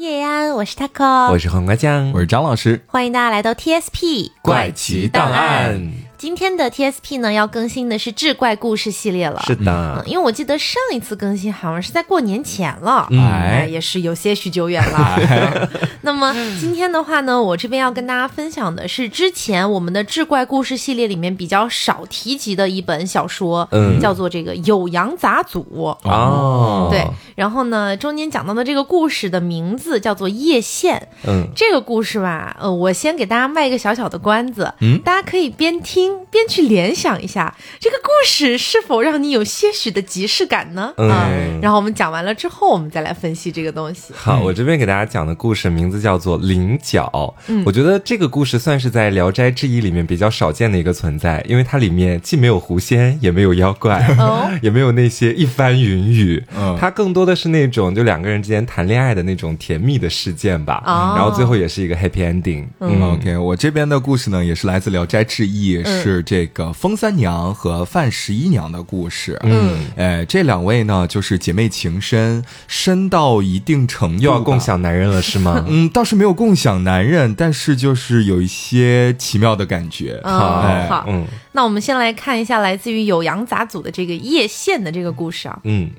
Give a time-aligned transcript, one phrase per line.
[0.00, 5.92] 叶安，我是 taco，我是黄瓜酱，我是张老师，欢迎大家来到 TSP 怪奇档案。
[6.20, 15.66] 今天的 TSP 呢要更新的是志怪故事系列了，是的，因为我记得上一次更新好像是在过年前了，哎，也是有些许久远了。
[16.02, 16.30] 那么
[16.60, 25.64] 今天的话呢，我这边要跟大家分享的是之前我们的志怪故事系列里面比较少提及的一本小说，嗯，叫做这个《酉阳杂俎》
[26.02, 27.02] 哦，对，
[27.34, 36.09] 然后呢，中间讲到的这个故事的名字叫做《叶县》，嗯，这个故事吧，呃，我先给大家卖一个小小的关子，嗯，大家可以边听。
[36.30, 40.92] 边去联想一下这个故事是否让你有些许的即视感呢？
[40.96, 44.12] 嗯，然后我们讲完了之后，我们再来分析这个东西。
[44.14, 47.10] 好，我这边给大家讲的故事名字叫做《菱角》。
[47.48, 54.04] 嗯，我觉得这个故事算是在《聊斋志异》里面比较少见的一个存在，因为它里面既没有狐仙，也没有妖怪，
[54.62, 56.42] 也没有那些一番云雨。
[56.56, 60.82] 嗯，它更多的是那种就两个人之间谈恋爱的那种甜蜜的事件吧。
[60.86, 62.66] 哦，然后最后也是一个 happy ending。
[62.80, 69.38] 嗯，OK，我这边的故事呢，也是来自《聊斋志异》，是这个风三娘和范十一娘的故事。
[69.42, 75.64] 嗯，哎，这两位呢，就是姐妹情深，深到一定程度，又要共享男人了，是吗？
[75.68, 80.20] 嗯，倒是没有共享男人，但是就是有一些奇妙的感觉。
[80.24, 85.58] 好，好，嗯，那我们先来看一下来自于酉阳杂组的这个叶县的这个故事啊。
[85.64, 85.90] 嗯，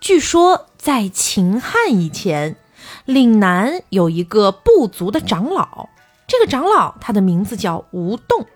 [0.00, 2.56] 据说在秦汉以前，
[3.04, 5.88] 岭南有一个部族的长老，
[6.26, 8.46] 这个长老他的名字叫吴栋。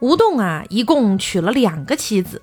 [0.00, 2.42] 吴栋啊，一共娶了两个妻子。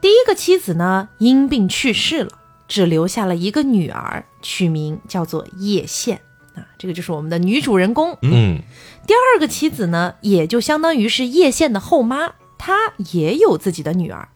[0.00, 2.30] 第一个妻子呢，因病去世了，
[2.68, 6.20] 只留下了一个女儿，取名叫做叶县
[6.54, 6.64] 啊。
[6.78, 8.16] 这个就是我们的女主人公。
[8.22, 8.60] 嗯，
[9.06, 12.74] 第二个妻子呢，也就相当于是叶县的后妈，她
[13.12, 14.28] 也有自己的女儿。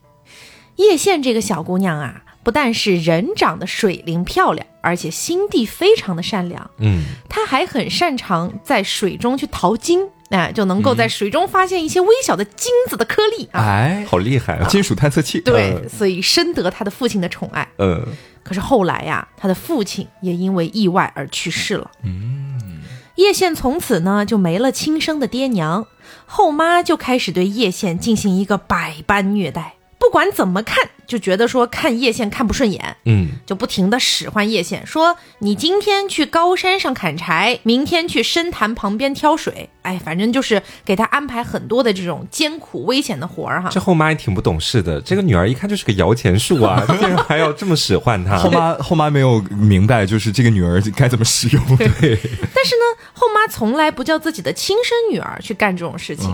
[0.76, 6.70] 叶县这个小姑娘啊，不但是人长得水灵漂亮，而且心地非常的善良。
[6.78, 10.08] 嗯，她还很擅长在水中去淘金。
[10.30, 13.60] 哎，就能够在水中发现一些微小的金子的颗粒啊！
[13.60, 14.66] 哎，好厉害啊！
[14.68, 15.40] 金属探测器。
[15.40, 17.68] 对，所以深得他的父亲的宠爱。
[17.78, 18.06] 嗯。
[18.42, 21.90] 可是后来呀，他的父亲也因为意外而去世了。
[22.04, 22.80] 嗯。
[23.16, 25.86] 叶县从此呢就没了亲生的爹娘，
[26.24, 29.74] 后妈就开始对叶县进行一个百般虐待。
[30.00, 43.68] 不管怎么看，就觉得说看叶县看不顺眼，嗯，就不停的使唤叶县，说你今天去高山上砍柴，明天去深潭旁边挑水，哎，反正就是给他安排很多的这种艰苦危险的活儿哈。
[43.70, 48.38] 这后妈也挺不懂事的，这个女儿一看就是个摇钱树啊， 竟然还要这么使唤她。
[48.38, 51.62] 后妈后妈没有明白，就是这个女儿该怎么使用。
[51.76, 56.30] 对，但是呢，后妈从来不叫自己的亲生女儿去干这种事情。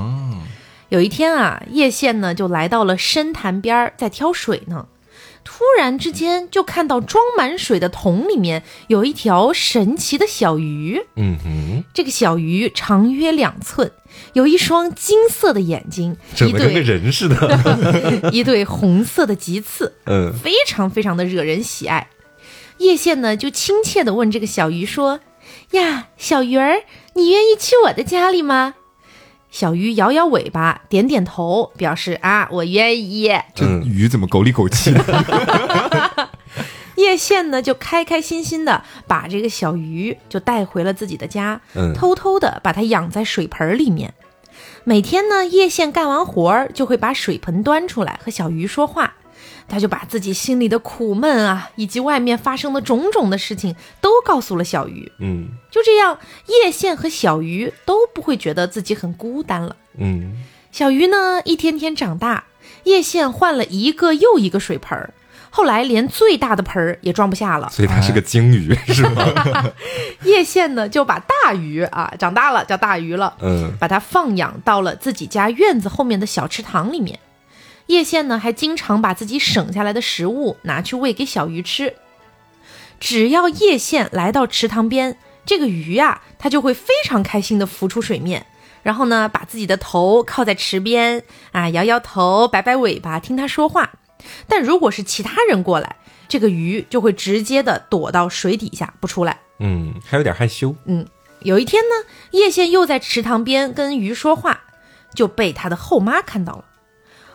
[0.88, 4.86] 有一天啊，叶县呢就来到了深潭边儿，在挑水呢。
[5.48, 11.00] 突然之间，就看到装满水的桶里面有一条神奇的小鱼。
[11.14, 13.92] 嗯哼，这个小鱼长约两寸，
[14.32, 22.08] 有一双金色的眼睛，一对人似的， 一对红色的棘刺，嗯，非常非常的惹人喜爱。
[22.78, 25.20] 叶县呢就亲切地问这个小鱼说
[25.78, 26.82] ：“呀，小鱼儿，
[27.14, 28.74] 你愿意去我的家里吗？”
[29.50, 33.30] 小鱼摇摇尾巴，点点头，表示啊，我愿意。
[33.54, 36.28] 这鱼怎么狗里狗气的？
[36.96, 41.60] 叶县呢，就开开心心的把这个小鱼就带回了自己的家，
[41.94, 44.14] 偷偷的把它养在水盆里面。
[44.84, 49.14] 每天呢，叶县干完活儿就会把水盆端出来和小鱼说话。
[49.68, 55.10] 他就把自己心里的苦闷啊，以及外面发生的种种的事情都告诉了小鱼。
[55.18, 59.76] 嗯，就这样，叶县和小鱼都不会觉得自己很孤单了。
[59.98, 62.44] 嗯，小鱼呢，一天天长大，
[62.84, 65.12] 叶县换了一个又一个水盆儿，
[65.50, 67.68] 后来连最大的盆儿也装不下了。
[67.68, 69.22] 所以它是个鲸鱼， 是吗？
[70.24, 77.18] 叶县呢，就把大鱼啊，长大了叫大鱼了，嗯，把它放养到了自己家院子后面的小池塘里面。
[77.88, 81.94] 叶县呢，还经常把自己省下来的食物拿去喂给小鱼吃。
[82.98, 88.44] 只要叶县来到池塘边，这个鱼呀，它就会非常开心地浮出水面，
[88.82, 91.22] 然后呢，把自己的头靠在池边，
[91.52, 93.92] 啊，摇摇头，摆摆尾巴，听它说话。
[94.48, 95.96] 但如果是其他人过来，
[96.28, 99.38] 这个鱼就会直接的躲到水底下不出来。
[99.60, 100.74] 嗯，还有点害羞。
[100.84, 101.06] 嗯，
[101.40, 104.62] 有一天呢，叶县又在池塘边跟鱼说话，
[105.14, 106.64] 就被他的后妈看到了。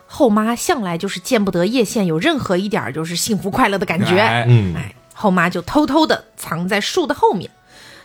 [0.06, 7.50] 后妈向来就是见不得叶县有任何一点就是幸福快乐的感觉，嗯，哎，后妈就偷偷的藏在树的后面，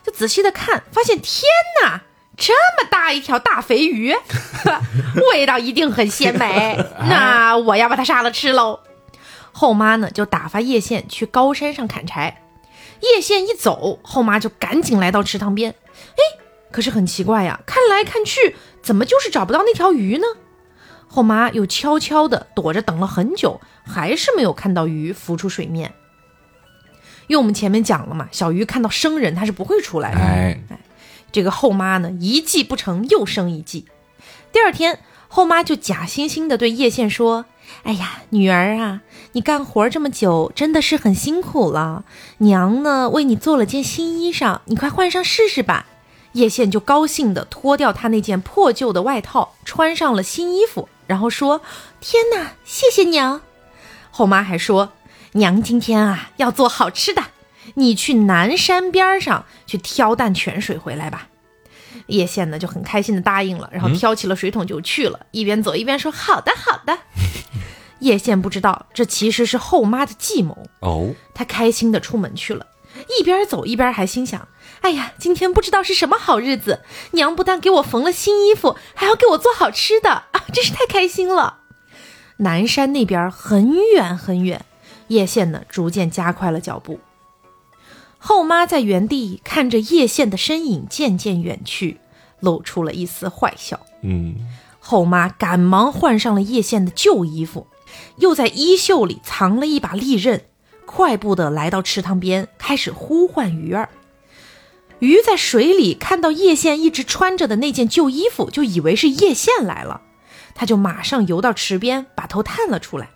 [0.07, 1.43] 就仔细的看，发现天
[1.83, 1.99] 哪，
[2.37, 4.15] 这么大一条大肥鱼，
[5.33, 8.79] 味道一定很鲜美， 那我要把它杀了吃喽。
[9.51, 12.41] 后妈呢就打发叶县去高山上砍柴，
[13.01, 15.71] 叶县一走，后妈就赶紧来到池塘边。
[15.71, 16.39] 哎，
[16.71, 20.25] 可是很奇怪呀，看来看去，怎么就是找不到那条鱼呢？
[21.09, 25.93] 后妈又悄悄地躲着等了很久，还是没有看到鱼浮出水面。
[27.27, 30.19] 因为我们前面讲了嘛，小鱼看到生人它是不会出来的。
[30.19, 30.59] 哎，
[31.31, 33.85] 这个后妈呢，一计不成又生一计。
[34.51, 37.45] 第二天，后妈就假惺惺的对叶县说
[37.83, 39.01] ：“哎呀，女儿啊，
[39.33, 42.05] 你干活这么久，真的是很辛苦了。
[42.37, 45.85] 娘呢，为你做了件新衣裳，你快换上试试吧。”
[46.33, 51.61] 叶县就高兴地脱掉他那件破旧的外套，穿上了新衣服，然后说
[51.99, 53.41] ：“天哪，谢谢娘。”
[54.11, 54.93] 后妈还说。
[55.37, 57.23] 娘今天啊要做好吃的，
[57.75, 61.27] 你去南山边上去挑担泉水回来吧。
[62.07, 66.97] 叶县呢就很开心的答应了，然后挑起了水桶就去了，一边走一边说：“好的，好的。”
[67.99, 72.65] 叶县不知道这其实是后妈的计谋哦，他开心的出门去了，
[73.19, 74.47] 一边走一边还心想
[74.81, 76.81] ：“哎呀，今天不知道是什么好日子，
[77.11, 81.59] 娘不但给我缝了新衣服，还要给我做好吃的啊，真是太开心了。”
[82.37, 84.65] 南山那边很远很远。
[85.07, 86.99] 叶县呢，逐渐加快了脚步。
[88.17, 91.99] 后妈在原地看着叶县的身影渐渐远去，
[92.39, 93.79] 露出了一丝坏笑。
[94.01, 94.35] 嗯，
[94.79, 97.67] 后妈赶忙换上了叶县的旧衣服，
[98.17, 100.43] 又在衣袖里藏了一把利刃，
[100.85, 103.89] 快步的来到池塘边，开始呼唤鱼儿。
[104.99, 110.01] 鱼在水里看到叶县一直穿着的那件旧衣服，就以为是叶县来了，
[110.55, 113.11] 他就马上游到池边，把头探了出来。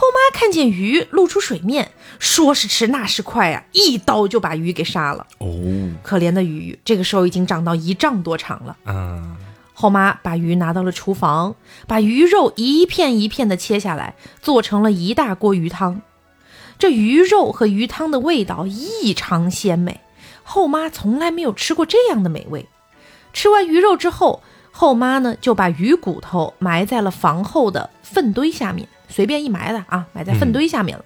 [0.00, 1.90] 后妈看见鱼露出水面，
[2.20, 5.26] 说时迟那时快呀，一刀就把鱼给杀了。
[5.38, 5.48] 哦，
[6.04, 8.76] 可怜的鱼，这个时候已经长到一丈多长了。
[8.84, 9.36] 啊，
[9.74, 11.56] 后妈把鱼拿到了厨房，
[11.88, 16.00] 把鱼肉一片一片的切下来，做成了一大锅鱼汤。
[16.78, 20.00] 这鱼肉和鱼汤的味道异常鲜美，
[20.44, 22.68] 后妈从来没有吃过这样的美味。
[23.32, 28.88] 吃完鱼肉之后，后妈呢就把鱼骨头埋在了房后的粪堆下面。
[29.08, 31.04] 随便一埋的啊，埋在粪堆下面了。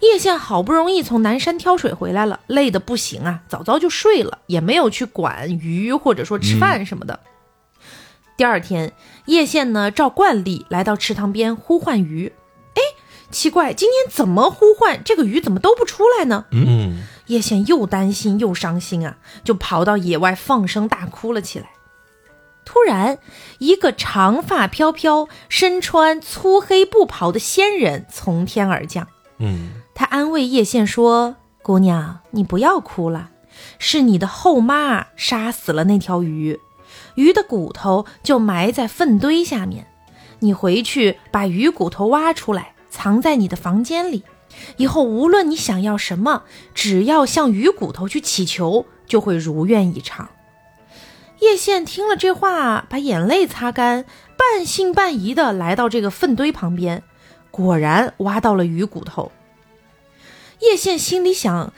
[0.00, 7.20] 叶县好不容易从南山挑水回来了，累得不行啊，早早就睡了，也没有去管鱼或者说吃饭什么的。
[8.36, 8.92] 第二天，
[9.26, 12.32] 叶县呢照惯例来到池塘边呼唤鱼。
[12.74, 12.82] 哎，
[13.30, 16.44] 奇怪，今天怎么呼唤这个鱼怎么都不出来呢？
[16.50, 21.70] 嗯，叶县又担心又伤心啊，就跑到野外放声大哭了起来。
[22.64, 23.18] 突然，
[23.58, 29.06] 一个长发飘飘、身穿粗黑布袍的仙人从天而降。
[29.38, 33.30] 嗯，他安慰叶县说：“姑娘，你不要哭了，
[33.78, 36.58] 是你的后妈杀死了那条鱼，
[37.16, 39.86] 鱼的骨头就埋在粪堆下面。
[40.40, 44.24] 你回去把鱼骨头挖出来，藏在你的房间里。
[44.76, 46.44] 以后无论你想要什么，
[46.74, 50.28] 只要向鱼骨头去祈求，就会如愿以偿。”
[51.40, 54.04] 叶县听了这话，把眼泪擦干，
[54.36, 57.02] 半信半疑的来到这个粪堆旁边，
[57.50, 59.32] 果然挖到了鱼骨头。
[60.60, 61.72] 叶县心里想：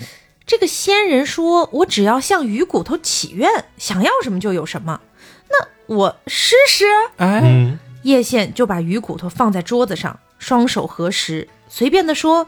[0.46, 5.00] 这个仙人说我只要向鱼骨头祈愿，想要什么就有什么，
[5.48, 6.84] 那我试试。
[7.16, 12.46] 哎，叶县就把鱼骨头放在桌子上，双手合十，随便的说：“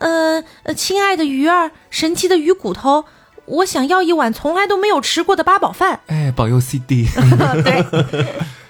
[0.00, 0.42] 呃，
[0.74, 3.04] 亲爱的鱼儿，神奇的鱼骨头。”
[3.50, 6.00] 我想要一碗从来都没有吃过的八宝饭。
[6.06, 7.06] 哎，保佑 CD。
[7.64, 7.84] 对，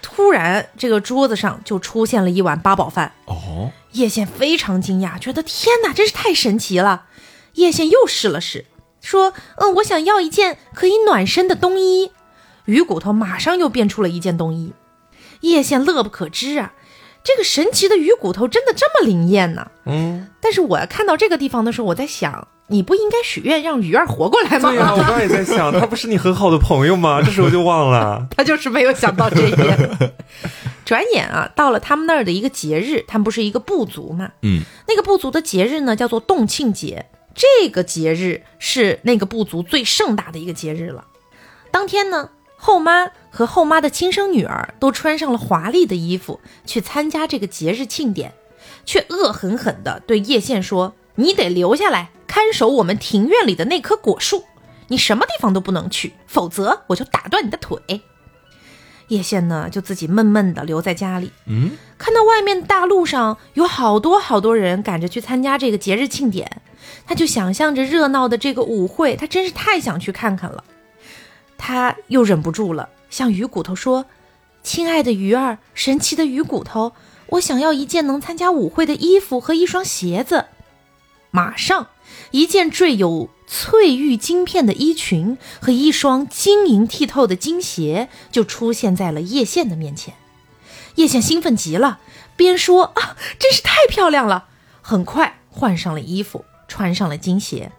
[0.00, 3.12] 突然这个桌子上就出现了一碗八宝饭。
[3.26, 7.04] 哦，叶县非常惊讶，觉得天哪，真是太神奇了。
[7.54, 8.66] 叶县又试了试，
[9.00, 12.12] 说：“嗯，我想要一件可以暖身的冬衣。”
[12.64, 14.72] 鱼骨头马上又变出了一件冬衣。
[15.40, 16.72] 叶县乐不可支啊，
[17.24, 19.70] 这个神奇的鱼骨头真的这么灵验呢？
[19.84, 20.28] 嗯。
[20.40, 22.48] 但是我看到这个地方的时候，我在想。
[22.70, 24.70] 你不应该许愿让鱼儿活过来吗？
[24.70, 27.20] 对呀， 我刚也在想，他不是你很好的朋友吗？
[27.20, 29.76] 这时候就忘了， 他就是没有想到这一点。
[30.86, 34.30] 转眼啊，到了他们那儿的一个节日，他们不是一个部族嘛？
[34.42, 37.06] 嗯，那个部族的节日呢，叫做洞庆节。
[37.34, 41.04] 这个节日是那个部族最盛大的一个节日了。
[41.70, 48.34] 当天呢，后妈和后妈的亲生女儿都穿上了华丽的衣服去参加这个节日庆典，
[48.84, 54.44] 却恶狠狠地对叶县说：“你得留下来。”看守我们庭院里的那棵果树，
[54.86, 58.02] 你什么地方都不能去，否则我就打断你的腿。
[59.08, 61.32] 叶县呢，就自己闷闷的留在家里。
[61.46, 66.62] 嗯，看到外面大路上有好多好多人赶着去参加这个节日庆典，
[67.04, 70.62] 他就想象着热闹的这个舞会，他真是太想去看看了。
[71.58, 74.06] 他又忍不住了，向鱼骨头说
[74.62, 76.92] ：“亲爱的鱼儿，神奇的鱼骨头，
[77.30, 80.44] 我想要一件能参加舞会的衣服和一双鞋子。”
[81.32, 81.88] 马上。
[82.30, 90.14] 一件缀有翠玉金片的衣裙和一双晶莹剔透的金鞋就出现在了叶县的面前。
[90.96, 91.98] 叶县兴奋极了，
[92.36, 94.46] 边说啊，真是太漂亮了，
[94.80, 97.72] 很快换上了衣服，穿上了金鞋。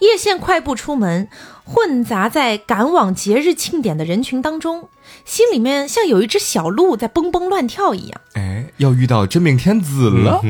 [0.00, 1.28] 叶县快步出门，
[1.64, 4.88] 混杂在赶往节日庆典的人群当中，
[5.24, 8.20] 心里面像有一只小鹿在蹦蹦乱跳一样。
[8.34, 10.42] 哎，要遇到真命天子了！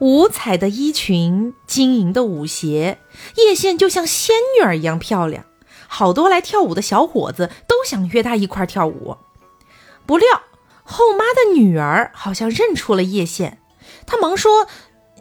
[0.00, 2.98] 五彩的衣裙，晶莹的舞鞋，
[3.36, 5.44] 叶县就像仙女儿一样漂亮。
[5.88, 9.16] 好多来跳舞的小伙子都想约她一块跳舞。
[10.06, 10.42] 不料
[10.84, 13.60] 后妈的女儿好像认出了叶县，
[14.06, 14.68] 她忙说：“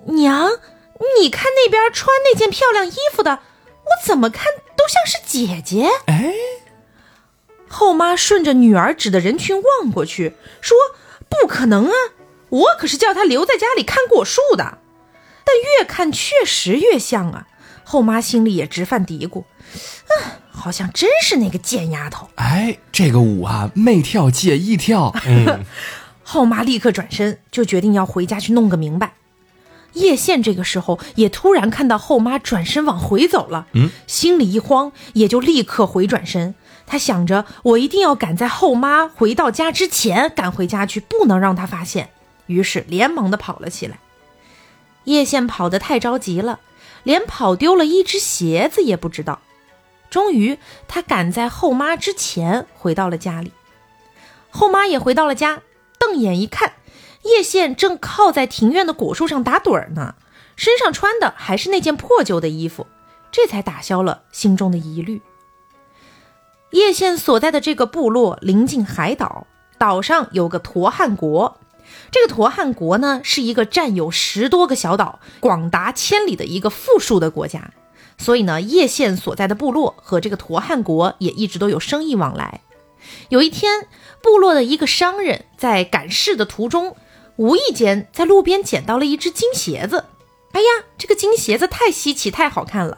[0.06, 0.52] 娘，
[1.20, 3.40] 你看那边穿那件漂亮衣服的。”
[3.88, 5.90] 我怎么看都像是姐姐。
[6.08, 6.34] 哎，
[7.70, 10.78] 后妈顺着女儿指的人群望过去，说
[11.30, 11.94] ：“不可能啊，
[12.50, 14.80] 我可是叫她留在家里看果树的。”
[15.46, 17.48] 但越看确实越像啊。
[17.84, 19.46] 后妈心里也直犯嘀咕
[20.10, 25.14] ：“嗯，好像真是那个贱丫头。”哎，这个舞啊，妹跳姐一跳。
[26.22, 29.14] 后妈立刻转身，就决定要回家去弄个明白。
[29.94, 36.54] 叶县这个时候也突然看到后妈转身往回走了，嗯，心里一慌，也就立刻回转身。
[36.86, 42.10] 他想着，我一定要赶在后妈回到家之前赶回家去，不能让她发现。
[42.48, 44.00] 于是连忙的跑了起来。
[45.06, 46.60] 叶县跑得太着急了，
[47.04, 49.40] 连跑丢了一只鞋子也不知道。
[50.10, 53.54] 终于，他赶在后妈之前回到了家里。
[54.50, 55.62] 后妈也回到了家，
[56.00, 56.74] 瞪眼一看。
[57.24, 60.16] 叶县正靠在庭院的果树上打盹儿呢，
[60.56, 62.88] 身上穿的还是那件破旧的衣服，
[63.32, 65.22] 这才打消了心中的疑虑。
[66.72, 71.60] 叶县所在的这个部落临近海岛，岛上有个陀汉国。
[72.12, 77.72] 这个陀汉国呢，是一个占有十多个小岛、广达千里的一个富庶的国家，
[78.18, 82.62] 所以呢，叶县所在的部落和这个陀汉国也一直都有生意往来。
[83.30, 83.88] 有一天，
[84.22, 86.96] 部落的一个商人在赶市的途中。
[87.38, 90.06] 无意间在路边捡到了一只金鞋子，
[90.54, 92.98] 哎呀，这个金鞋子太稀奇、太好看了。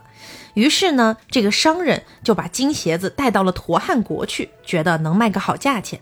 [0.53, 5.99] 于是呢，这个商人就把金鞋子带到了陀汉国去，觉得能卖个好价钱。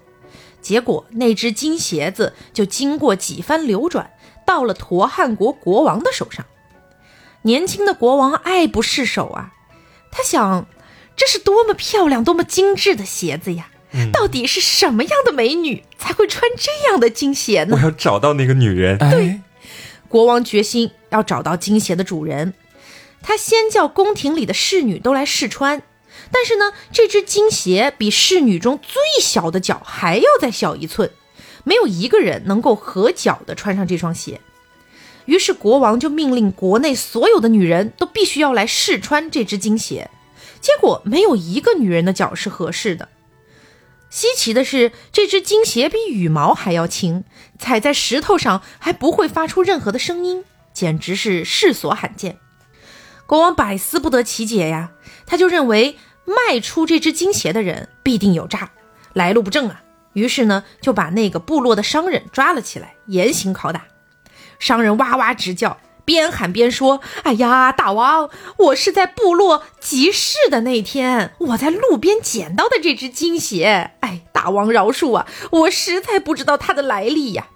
[0.61, 4.11] 结果那只金鞋子就经过几番流转，
[4.45, 6.45] 到了陀汉国国王的手上。
[7.43, 9.53] 年轻的国王爱不释手啊，
[10.11, 10.67] 他想，
[11.15, 13.69] 这是多么漂亮、多么精致的鞋子呀！
[14.11, 17.77] 到底是什么样的美女才会穿这样的金鞋呢？
[17.77, 18.97] 我要找到那个女人。
[18.97, 19.39] 对，
[20.09, 22.53] 国王决心要找到金鞋的主人。
[23.21, 25.81] 他先叫宫廷里的侍女都来试穿，
[26.31, 31.11] 但是呢，这只金鞋比侍女中最小的脚还要再小一寸，
[31.63, 34.41] 没有一个人能够合脚的穿上这双鞋。
[35.25, 40.09] 于是国王就命令国内所有的女人都必须要来试穿这只金鞋，
[40.61, 43.09] 结果没有一个女人的脚是合适的。
[44.09, 47.25] 稀奇的是，这只金鞋比羽毛还要轻，
[47.59, 52.37] 踩在石头上还不会发出任何的声音，简直是世所罕见。
[53.25, 54.91] 国王百思不得其解呀，
[55.25, 58.69] 他就认为卖出这只金鞋的人必定有诈，
[59.13, 59.81] 来路不正啊。
[60.13, 63.85] 于是呢，就把那个部落的商人抓了起来，严刑拷打。
[64.59, 65.79] 商人哇哇直叫。
[66.05, 73.91] 边喊边说：“哎呀，大王，我是在部落集市的那天，我在路边捡到的这只金鞋。
[73.99, 77.47] 哎，大王饶恕啊，我实在不知道它的来历呀。”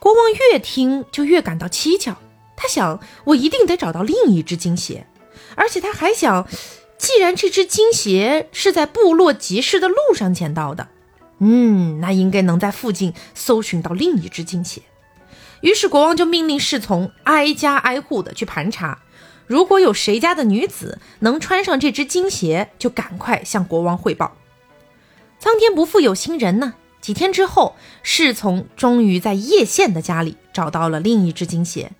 [0.00, 2.16] 国王越听就越感到蹊跷，
[2.56, 5.06] 他想：我一定得找到另一只金鞋，
[5.54, 6.48] 而且他还想，
[6.98, 10.88] 既然这只金鞋是在部落集市的路上捡到的，
[11.38, 14.82] 嗯，那应该能在附近搜寻到另一只金鞋。
[15.60, 19.00] 于是国王就命令侍从挨家挨户的去盘查，
[19.46, 24.36] 如果有谁家的女子能穿上这只金鞋，就赶快向国王汇报。
[25.38, 31.92] 苍天不负有心人呢，几天之后，侍从终于在叶县的家里找到了另一只金鞋。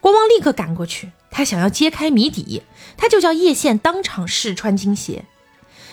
[0.00, 2.62] 国王立刻赶过去，他想要揭开谜底，
[2.96, 5.24] 他就叫叶县当场试穿金鞋。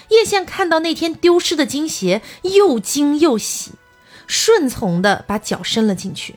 [0.10, 3.74] 叶县看到那天丢失的金鞋，又惊又喜，
[4.26, 6.36] 顺从的把脚伸了进去。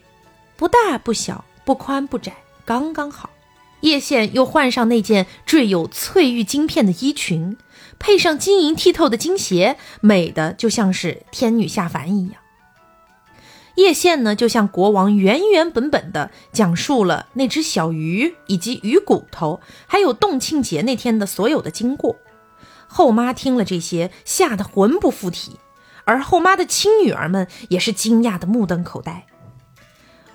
[0.56, 3.30] 不大不小，不宽不窄，刚刚好。
[3.80, 7.56] 叶县又换上那件缀有翠玉金片的衣裙，
[7.98, 12.41] 配上晶莹剔透的金鞋，美的就像是天女下凡一样。
[13.76, 22.16] 叶县呢，就向国王原原本本的讲述了那只小鱼以及鱼骨头，还有动庆节那天的所有的经过。
[22.86, 25.58] 后妈听了这些，吓得魂不附体，
[26.04, 29.26] 而后妈的亲女儿们也是惊讶的目瞪口呆。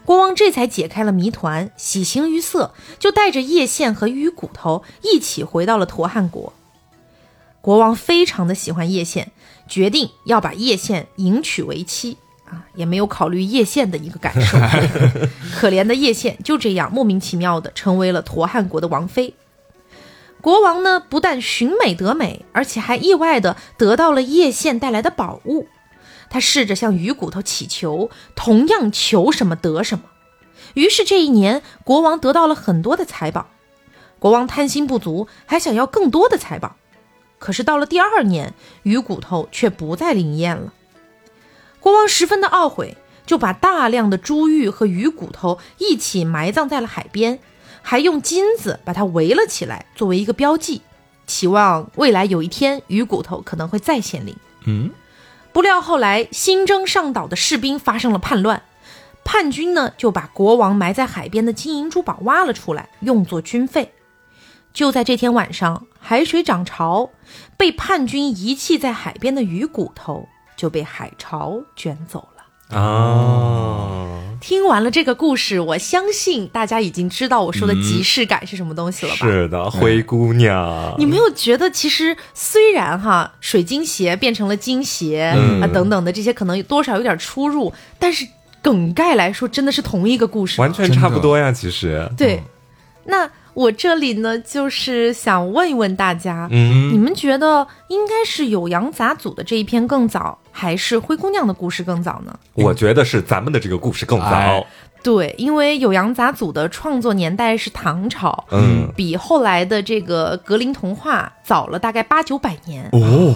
[0.03, 6.53] 国王这才解开了谜团，喜形于色，就带着叶县和鱼骨头一起回到了驼汉国。
[7.61, 9.31] 国王非常的喜欢叶县，
[9.67, 12.17] 决定要把叶县迎娶为妻
[12.49, 14.57] 啊，也没有考虑叶县的一个感受。
[15.55, 19.33] 可怜的叶县就这样莫名其妙的成为了陀汉国的王妃。
[20.39, 25.67] 国王呢，不但寻美得美，而且还意外的得到了叶县带来的宝物。
[26.29, 30.05] 他试着向鱼骨头祈求，同样求什么得什么。
[30.73, 33.47] 于是这一年，国王得到了很多的财宝。
[34.19, 36.75] 国王贪心不足，还想要更多的财宝。
[37.39, 40.73] 可是到了第二年，鱼骨头却不再灵验了。
[41.87, 47.39] 国王十分的懊悔，就把大量的珠玉和鱼骨头一起埋葬在了海边，
[47.81, 50.81] 还用金子把它围了起来，作为一个标记，
[51.25, 54.35] 期望未来有一天鱼骨头可能会再显灵。
[54.65, 54.91] 嗯。
[55.53, 58.63] 不料后来新征上岛的士兵发生了叛乱，
[59.23, 63.93] 叛军呢就把国王埋在海边的金银珠宝挖了出来，用作军费。
[64.73, 67.11] 就在这天晚上，海水涨潮，
[67.55, 70.27] 被叛军遗弃在海边的鱼骨头
[70.57, 72.77] 就被海潮卷走了。
[72.77, 74.19] 哦！
[74.41, 79.25] 听完了这个故事，我相信大家已经知道我说的即视感是什么东西了吧？
[79.25, 80.93] 是的，灰姑娘。
[80.97, 88.27] 你没有觉得其实虽然哈水晶鞋变成了金鞋啊等等的这些可能多少有点出入，但是
[88.61, 91.53] 梗概来说真的是同一个故事，完全差不多呀。
[91.53, 92.43] 其实对，
[93.05, 93.29] 那。
[93.57, 102.35] 我这里呢，就是想问一问大家，嗯，你们觉得应该是《酉阳杂俎》的这一篇更早，还是灰姑娘的故事更早呢？
[102.55, 104.65] 我觉得是咱们的这个故事更早。
[105.03, 112.89] 对，因为《酉阳杂俎》的创作年代是唐朝，嗯，比后来的这个格林童话早了大概八九百年。
[112.91, 113.35] 哦。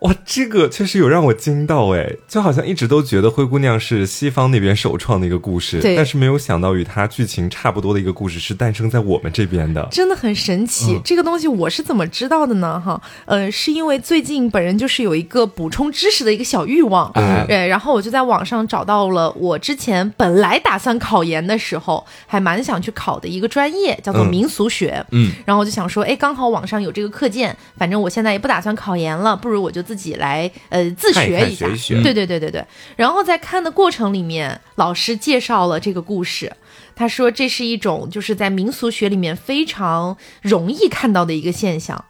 [0.00, 10.98] 哇，这个确实有让我惊到哎，就好像一直都觉得灰姑娘是西方那边首创的一个故事，但是没有想到与它剧情差不多的一个故事是诞生在我们这边的，真的很神奇。
[11.04, 12.80] 这个东西我是怎么知道的呢？
[12.80, 17.12] 哈，呃，是因为最近本人就是有一个补充知识的一个小欲望，
[17.46, 29.84] 对，然后我就在网上找到了我之前本来打算考研的时候还蛮想去考的一个专业，叫做民俗学，嗯，然后我就想说，哎，刚好网上有这个课件，反正我现在也不打算考研了，不如我就。
[29.90, 31.66] 自己来呃自学一下，
[32.00, 32.64] 对对对对对。
[32.94, 36.52] 然后在看的过程里面，老师介绍了这个故事。
[36.94, 42.04] 他说这是一种就是在民俗学里面非常容易看到的一个现象，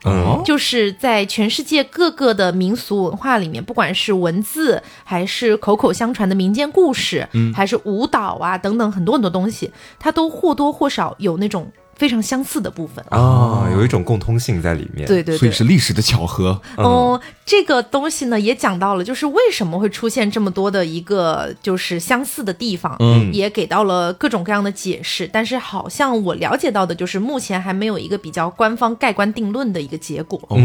[0.44, 11.72] 就是在全世界各个的民俗文化里面，不管是文字还是口口相传的民间故事，还是舞蹈啊等等很多很多东西，它都或多或少有那种。
[12.00, 15.06] 非常相似的部分啊，有一种共通性在里面。
[15.06, 16.58] 对对，所以是历史的巧合。
[16.78, 25.28] 哦，这个东西呢也讲到了，就是为什么会出现这么多的一个就是相似的地方，嗯，也给到了各种各样的解释。
[25.30, 30.40] 但是好像我了解到的就是目前还没有一个比较官方盖棺定论的一个结果。
[30.48, 30.56] 哦，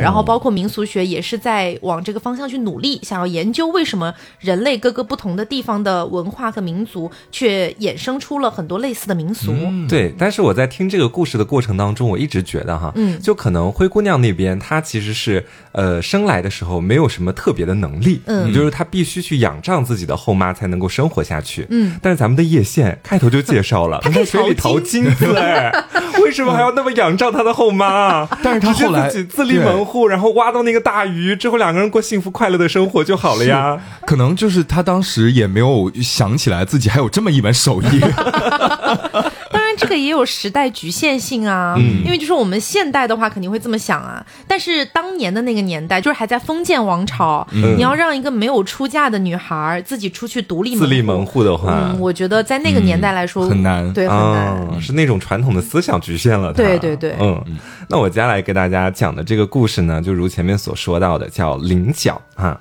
[0.00, 9.52] 然后包括民俗学也是在往这个方向去努力，想要研究为什么人类各个不同的地方的文化和民族却衍生出了很多类似的民俗。
[9.86, 10.69] 对，但是我在。
[10.70, 25.72] 听这个故事的过程当中，我一直觉得哈，嗯，就可能灰姑娘那边她其实是呃生来的时候没有什么特别的能力，嗯，就是她必须去仰仗自己的后妈才能够生活下去，嗯，但是咱们的叶县开头就介绍了， 她在水里淘金子，哎，
[26.22, 28.24] 为什么还要那么仰仗她的后妈？
[28.42, 33.80] 但是她后来自己自立门户，然后挖到那个大鱼之后，两个人过幸福快乐的生活就好了呀。
[34.06, 38.00] 可能就是她当时也没有想起来自己还有这么一门手艺。
[39.80, 56.52] 这个也有时代局限性啊，因为就是我们现代的话肯定会这么想啊，但是当年的那个年代，就是还在封建王朝，你要让一个没有出嫁的女孩自己出去独立自立门户的话，我觉得在那个年代来说很难，对，很难，是那种传统的思想局限了。
[56.52, 57.42] 对对对，嗯，
[57.88, 62.60] 那我接下来给大家讲的这个故事呢，就如前面所说到的，叫菱角啊，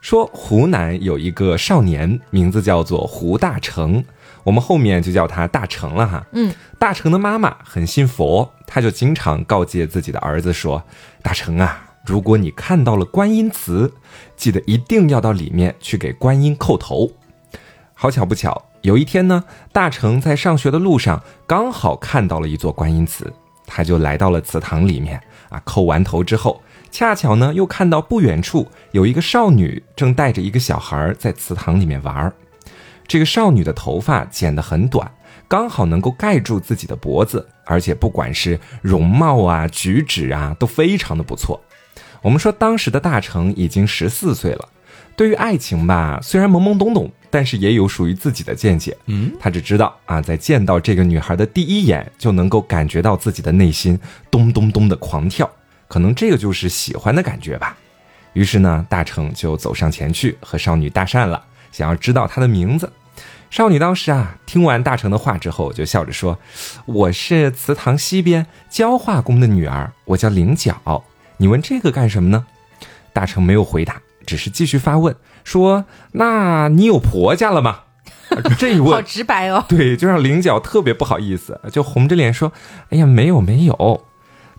[0.00, 4.02] 说湖南有一个少年，名字叫做胡大成。
[4.42, 6.26] 我们后面就叫他大成了哈。
[6.32, 10.82] 嗯，大成的妈妈很信佛，他就经常告诫自己的儿子说
[11.22, 13.92] ：“大成啊，如果你看到了观音祠，
[14.36, 17.10] 记得一定要到里面去给观音叩头。”
[17.94, 23.30] 好巧不巧，有一天呢，大成在上学的路上刚好看到了一座观音祠，
[23.66, 32.32] 他就来到了祠堂里面啊，叩完头之后，恰巧呢又看到不远处有一个少女正带着一个小孩在祠堂里面玩儿。
[33.10, 35.10] 这个少女的头发剪得很短，
[35.48, 41.60] 刚好能够盖住自己的脖子，而且不管是容貌啊、举止啊，都非常的不错。
[42.22, 44.68] 我们说当时的大成已经十四岁了，
[45.16, 48.96] 对于爱情吧，虽然懵懵懂懂，但是也有属于自己的见解。
[49.06, 53.98] 嗯，他只知道啊，在见到这个女孩的第一眼，就能够感觉到自己的内心
[54.30, 55.50] 咚咚咚的狂跳，
[55.88, 57.76] 可能这个就是喜欢的感觉吧。
[58.34, 61.42] 于是呢，大成就走上前去和少女搭讪了，
[61.72, 62.88] 想要知道她的名字。
[63.50, 66.38] 少女当时啊，听完大成的话之后，就笑着说
[66.86, 71.04] ：“我是祠堂西边焦化工的女儿，我叫菱角。
[71.38, 72.46] 你问这个干什么呢？”
[73.12, 77.80] 大成没有回答，只是继续发问说：“那你有婆家了吗？”
[78.56, 82.52] 这一问好直白哦， 对，就让菱角特别不好意思，就红着脸说
[82.90, 84.06] ：“哎呀，没有没有。”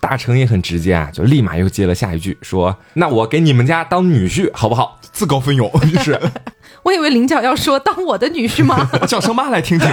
[0.02, 6.20] 大成也很直接啊，就立马又接了下一句说：“那我给你们家当女婿好不好？”自告奋勇，于是。
[6.84, 8.90] 我以为菱角要说当我的女婿吗？
[9.08, 9.88] 叫声妈来听听。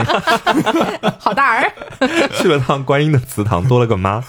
[1.19, 1.73] 好大儿，
[2.35, 4.23] 去了趟观音的祠堂，多了个妈。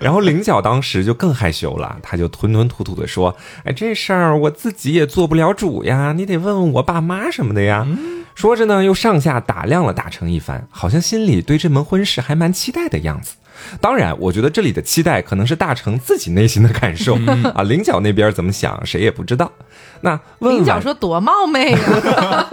[0.00, 7.86] 然后菱角当时就更害羞了，他就吞吞吐吐的说：“哎，这事儿我自己也做不了主呀，你得问问我爸妈什么的呀。”
[8.34, 13.34] 说着呢，又上下打量了大成一番，好像心里对这门婚事还蛮期待的样子。
[13.80, 17.18] 当然，我觉得这里的期待可能是大成自己内心的感受
[17.54, 17.62] 啊。
[17.62, 19.52] 菱角那边怎么想，谁也不知道。
[20.02, 22.48] 那菱角说多冒昧啊，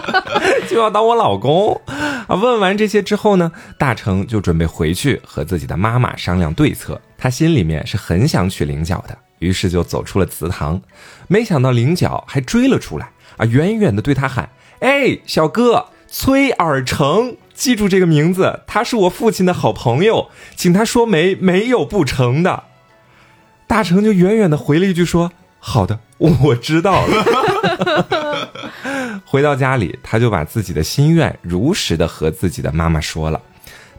[0.68, 1.80] 就要当我老公
[2.26, 2.34] 啊。
[2.36, 7.00] 问完这些之后呢，大成就准备回去和自己的妈妈商量对策。
[7.16, 10.80] 他心里面是很想娶菱角的，于是就走出了祠堂。
[11.28, 14.50] 没想到菱角还追了出来啊，远远的对他喊
[14.80, 22.64] ：“哎，小哥，崔尔成。”记住这个名字，他是我父亲的好朋友，请他说媒没有不成的。
[23.68, 25.30] 大成就远远的回了一句说
[25.64, 28.50] ：“好的，我知道了。
[29.24, 33.40] ”回到家里，他就把自己的心愿如实的和自己的妈妈说了。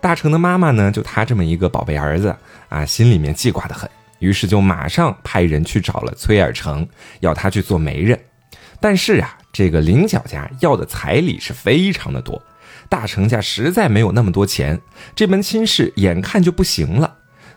[0.02, 2.36] 大成的妈妈呢，就他这么一个宝贝儿子
[2.68, 6.86] 啊，心里面记挂的很，于是就马上派人去找了崔尔成，
[7.22, 8.20] 要他去做媒人。
[8.82, 12.40] 但是啊，这个菱角家要的彩礼是非常的多。
[12.90, 14.82] 大成家实在没有那么多钱，
[15.16, 17.16] 这门亲事眼看就不行了。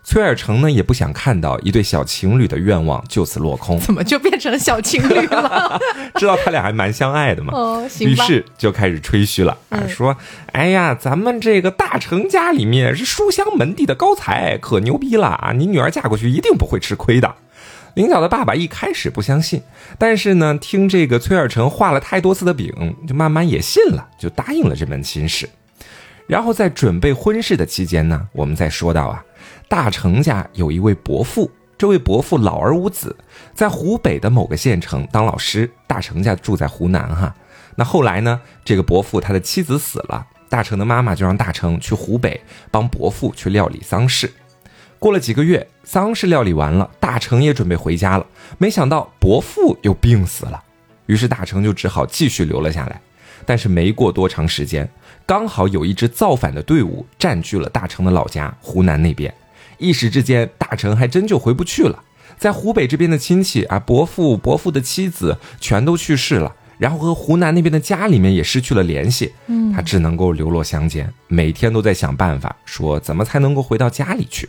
[0.08, 3.76] 崔尔成呢也不想看到一对小情侣的愿望就此落空。
[3.80, 5.80] 怎么就变成小情侣了？
[6.14, 7.52] 知道他俩还蛮相爱的嘛。
[7.52, 10.16] 哦，行于是就开始吹嘘了啊，说
[10.54, 15.52] ：“哎呀，咱们这个大成家里面是书香门第的高才，可牛逼了啊！
[15.52, 17.34] 你女儿嫁过去一定不会吃亏的。”
[17.94, 19.60] 菱角的爸爸一开始不相信，
[19.98, 25.50] 但是呢，听这个崔尔成画了太多次的饼，就慢慢也信了，就答应了这门亲事。
[26.28, 29.24] 然后在准备婚事的期间呢，我们再说到啊，
[29.68, 33.14] 大成家有一位伯父，这位伯父老而无子，
[33.52, 35.70] 在湖北的某个县城当老师。
[35.86, 37.34] 大成家住在湖南哈。
[37.74, 44.32] 那后来呢，这个伯父他的妻子死了，大成的妈妈就让大成去湖北帮伯父去料理丧事。
[44.98, 48.26] 过了几个月，丧事料理完了，大成也准备回家了。
[48.58, 50.62] 没想到伯父又病死了，
[51.06, 53.00] 于是大成就只好继续留了下来。
[53.44, 54.88] 但是没过多长时间，
[55.26, 59.32] 刚好有一支造反的队伍占据了大成的老家湖南那边，
[59.78, 62.02] 一时之间，大成还真就回不去了。
[62.38, 69.32] 在湖北这边的亲戚啊，伯父、伯父的妻子全都去世了，然后和湖南那边的家里面也失去了联系。
[69.46, 74.48] 嗯，他只能够流落乡间，每天都在想办法，说怎么才能够回到家里去。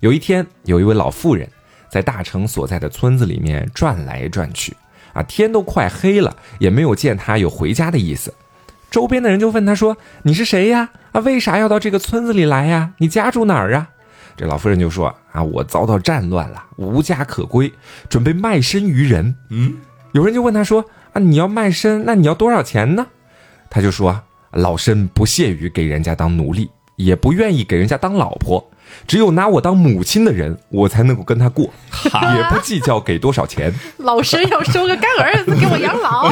[0.00, 1.48] 有一天，有一位老妇人，
[1.90, 4.74] 在大成所在的村子里面转来转去，
[5.12, 8.32] 啊，天都快黑了，也没有见他有回家的意思。
[8.90, 10.90] 周边的人就问他说：“你是谁呀？
[11.12, 12.92] 啊，为啥要到这个村子里来呀？
[12.98, 13.90] 你家住哪儿啊？”
[14.36, 17.72] 这老夫人就说：“啊，我遭到战乱了，无家可归，
[18.08, 19.76] 准备卖身于人。”嗯，
[20.12, 23.06] 有人就问他说：“啊，你要卖身，那你要多少钱呢？”
[23.70, 24.22] 他就说
[24.52, 28.70] ：“老身不屑于给人家当奴隶，也不愿意给人家当老婆。”
[29.06, 31.72] 只有拿我当母亲的人，我才能够跟他过，
[32.04, 33.72] 也不计较给多少钱。
[33.98, 36.30] 老身要收个干儿子给我养老。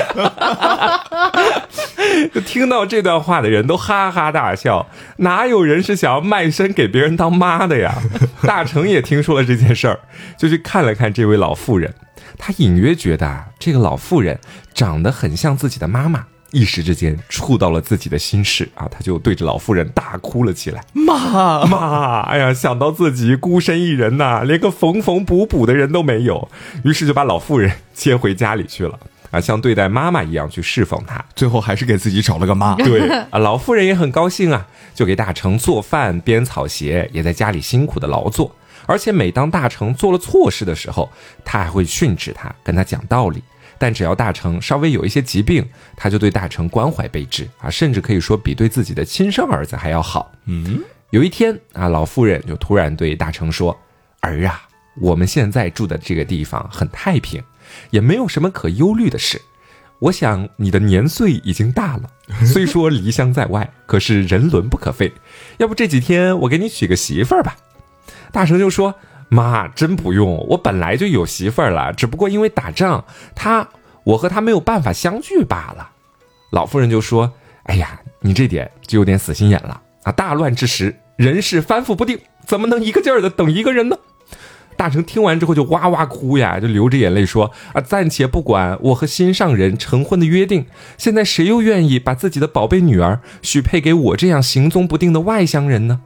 [2.44, 4.86] 听到这段话的人都哈哈大笑，
[5.18, 7.94] 哪有人是想要卖身给别人当妈的呀？
[8.42, 10.00] 大成也听说了这件事儿，
[10.36, 11.94] 就去看了看这位老妇人，
[12.38, 14.38] 他隐约觉得这个老妇人
[14.72, 16.26] 长得很像自己的妈妈。
[16.54, 20.84] 一时之间触到了自己的心事啊，他就对着老妇人大哭了起来。
[20.92, 26.48] 妈妈，哎呀，想到自己孤身一人呐，连个缝缝补补的人都没有，
[26.84, 28.96] 于是就把老妇人 接回家里去了
[29.32, 31.22] 啊，像对待妈妈一样去侍奉她。
[31.34, 32.76] 最后还是给自己找了个妈。
[32.76, 38.54] 对啊，老妇人也很高兴啊，就给大成做饭、编草鞋，也在家里辛苦的劳作。
[38.86, 41.10] 而且每当大成做了错事的时候，
[41.44, 43.42] 他还会训斥他，跟他讲道理。
[43.78, 50.32] 但只要大成稍微有一些疾病，他就对大成关怀备至啊，甚至可以说比对自己的亲生儿子还要好。
[50.46, 53.78] 嗯，有一天啊，老妇人就突然对大成说
[54.20, 54.62] ：“儿啊，
[55.00, 57.42] 我们现在住的这个地方很太平，
[57.90, 59.40] 也没有什么可忧虑的事。
[60.00, 62.10] 我想你的年岁已经大了，
[62.44, 65.12] 虽说离乡在外，可是人伦不可废。
[65.58, 67.56] 要不这几天我给你娶个媳妇儿吧？”
[68.32, 68.94] 大成就说
[69.34, 73.68] ：“妈，真不用，我本来就有媳妇儿了，只不过因为打仗，他
[74.04, 75.90] 我和他没有办法相聚罢了。”
[76.52, 77.32] 老妇人就说
[77.66, 80.12] ：“哎呀，你这点就有点死心眼了啊！
[80.12, 82.16] 大乱之时，人事翻覆不定，
[82.46, 83.96] 怎么能一个劲儿的等一个人呢？”
[84.76, 90.66] 大成听完之后就哇哇哭呀，就流着眼泪说：“啊，暂且不管我和心上人成婚的约定，
[90.96, 96.00] 现在谁又愿意把自己的宝贝女儿许配给我这样行踪不定的外乡人呢？”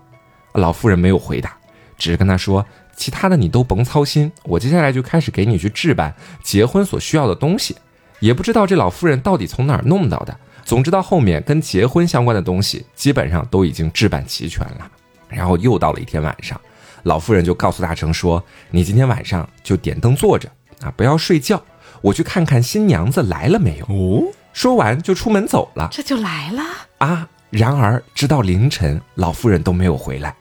[0.54, 1.58] 老妇人没有回答。
[1.98, 2.64] 只是跟他说，
[2.98, 7.76] 其他的你都甭操心，我接下来就开始给你去置办结婚所需要的东西。
[8.18, 14.90] 也不知道这老夫人到底从哪儿弄到的，总之到后面跟结婚相关的东西基本上都已经置办齐全了。
[15.28, 16.60] 然后又到了一天晚上，
[17.04, 20.50] 老妇人就告诉大成说：“你今天晚上就点灯坐着
[20.82, 21.62] 啊，不要睡觉，
[22.00, 25.88] 我去看看新娘子来了没有。”哦，说完就出门走了。
[25.92, 26.62] 这就来了
[26.98, 27.28] 啊！
[27.50, 30.34] 然而直到凌晨，老夫人都没有回来。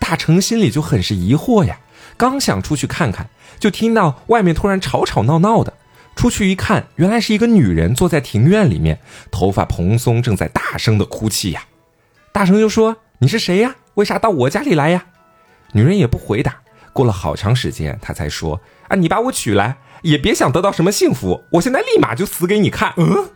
[0.00, 1.78] 大成心里就很是疑惑呀，
[2.16, 5.72] 刚想出去看看，就听到外面突然吵吵闹闹的。
[6.16, 9.00] 出去一看，原来是一个女人坐在庭院里面，
[9.32, 11.64] 头发蓬松，正在大声的哭泣呀。
[12.30, 13.74] 大声就说：“你是谁呀？
[13.94, 15.06] 为啥到我家里来呀？”
[15.74, 16.58] 女人也不回答。
[16.92, 23.30] 过了好长时间，她才说：“啊，你把我娶来，也别想得到什么幸福，我现在立马就死给你看。”嗯，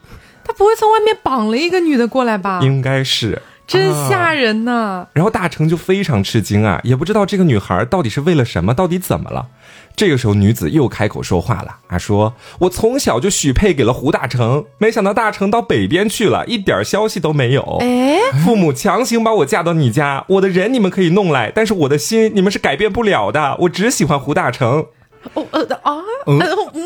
[0.45, 2.61] 他不会从外面绑了一个女的过来吧？
[2.63, 3.43] 应该是。
[3.69, 5.07] 真吓人呐！
[5.13, 9.49] 然后大成就非常吃惊啊，也不知道这个女孩到底是为了什么，到底怎么了。
[9.95, 17.77] 这个时候，女子又开口说话了，啊，说：“我从小就许配给了胡大成，没想到大成到北边去了，一点消息都没有。
[17.81, 24.87] 哎，父母强行把我嫁到你家，我的人你们可以弄来，但是我的心你们是改变不了的，我只喜欢胡大成。”
[25.35, 26.41] 哦呃啊嗯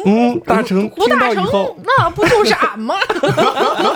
[0.05, 2.95] 嗯，大成听到以后，那不就是俺吗？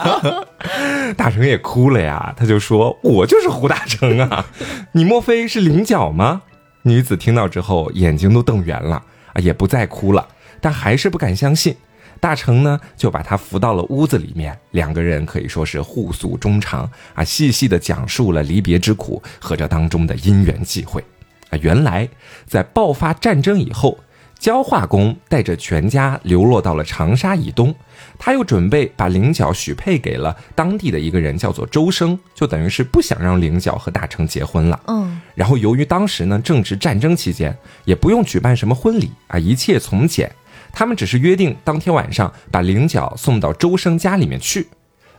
[1.17, 4.45] 大成也哭了呀，他就说：“我就是胡大成啊，
[4.93, 6.43] 你莫非是菱角吗？”
[6.83, 10.27] 女子听到之后，眼睛都瞪圆了啊，也不再哭了，
[10.61, 11.77] 但还是不敢相信。
[12.19, 21.03] 大成呢，就把她扶到了屋子里面，两个人可以说是互诉衷肠啊，细细的讲述了离别之苦和这当中的因缘际会
[21.51, 21.59] 啊。
[21.61, 22.09] 原来
[22.47, 23.99] 在爆发战争以后。
[24.39, 27.75] 焦化公带着全家流落到了长沙以东，
[28.19, 34.79] 他又准备把菱角许配给了当地的一个人，叫做周生，就等于是不想让菱角和大成结婚了。
[34.87, 40.31] 嗯，然后由于当时呢正值战争期间，也不用举办什么婚礼啊，一切从简，
[40.71, 44.69] 他们只是约定当天晚上把菱角送到周生家里面去。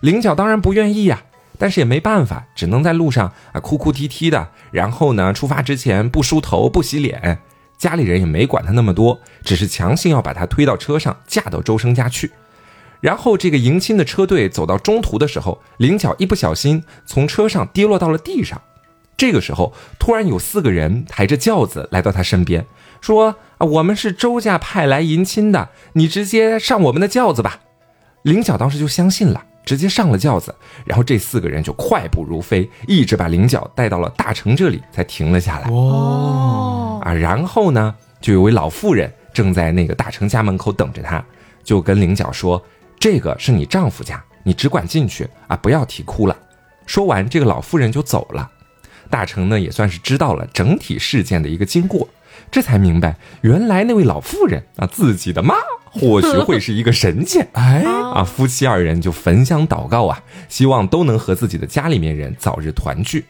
[0.02, 1.24] 菱角当然不愿意呀，
[1.58, 7.40] 但是也没办法，只能在路上啊哭哭啼啼的，然后呢出发之前不梳头不洗脸。
[7.78, 12.32] 家里人也没管他那么多，只是强行要把他推到车上，嫁到周生家去。
[13.00, 18.60] 然后这个迎亲的车队走到中途的时候，菱角一不小心从车上跌落到了地上。
[19.16, 22.66] 这个时候，突然有四个人抬着轿子来到他身边，
[23.02, 27.60] 说：“啊，我们是周家派来迎亲的，你直接上我们的轿子吧。”
[28.24, 29.44] 菱角当时就相信了。
[29.68, 35.70] 直接上了轿子，然后这四个人就快步如飞，一直把菱角带到了大成这里，才停了下来。
[35.70, 41.22] 哦，啊，然后呢，就有位老妇人正在那个大成家门口等着他，
[41.66, 42.64] 就跟菱角说
[42.98, 46.38] ：“这个是你丈夫家，你只管进去啊，不要啼哭了。”
[46.88, 48.50] 说完，这个老妇人就走了。
[49.10, 52.08] 大成呢，也算是知道了整体事件的一个经过，
[52.50, 55.56] 这才明白，原来那位老妇人啊，自己的妈。
[55.90, 57.82] 或许会是一个神仙， 哎
[58.14, 58.24] 啊！
[58.24, 63.26] 夫妻二人就焚香祷告啊，希望都能和自己的家里面人早日团聚。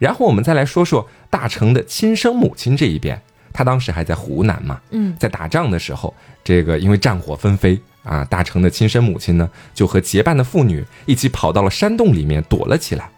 [0.00, 3.20] 然后我们再来说说大成的亲生母亲这一边，
[3.52, 13.08] 他当时还在湖南嘛，嗯，在打仗的时候，这个因为战火纷飞啊，大成的亲生母亲呢，就和结伴的妇女一起跑到了山洞里面躲了起来。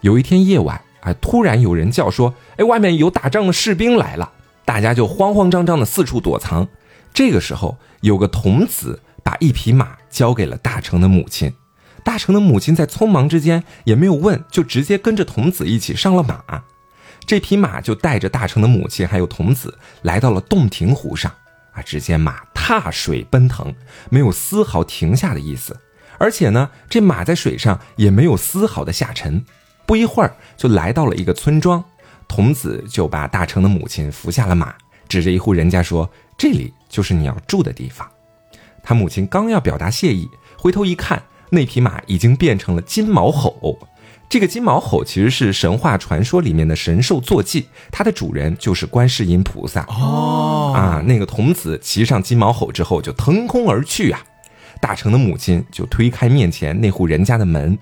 [0.00, 4.32] 有一天夜晚，啊，突然有人叫说：“哎，外面有打仗的士兵来了！”
[4.68, 6.68] 大家就慌慌张张的四处躲藏。
[7.14, 11.50] 这个时候，有个童子把一匹马交给了大成的母亲，
[12.04, 16.64] 大成的母亲在匆忙之间也没有问，就直接跟着童子一起上了马。
[17.24, 21.32] 这匹马就带着大成的母亲还有童子来到了洞庭湖上。
[21.72, 23.74] 啊，只见马踏水奔腾，
[24.10, 25.74] 没有丝毫停下的意思，
[26.18, 29.42] 而且呢，这马在水上也没有丝毫的下沉。
[29.86, 31.82] 不一会儿，就来到了一个村庄，
[32.28, 34.74] 童子就把大成的母亲扶下了马，
[35.08, 38.08] 指着一户人家说：“这里。”就是你要住的地方。
[38.82, 43.78] 他母亲刚要表达谢意，回头一看，那匹马已经变成了金毛吼。
[44.30, 49.84] 这个金毛吼其实是神话传说里面的神兽坐骑，它的主人就是观世音菩萨。
[49.88, 54.24] 哦，啊，那个童子骑上金毛吼之后就腾空而去啊。
[54.80, 57.78] 大成的母亲就推开面前那户人家的门，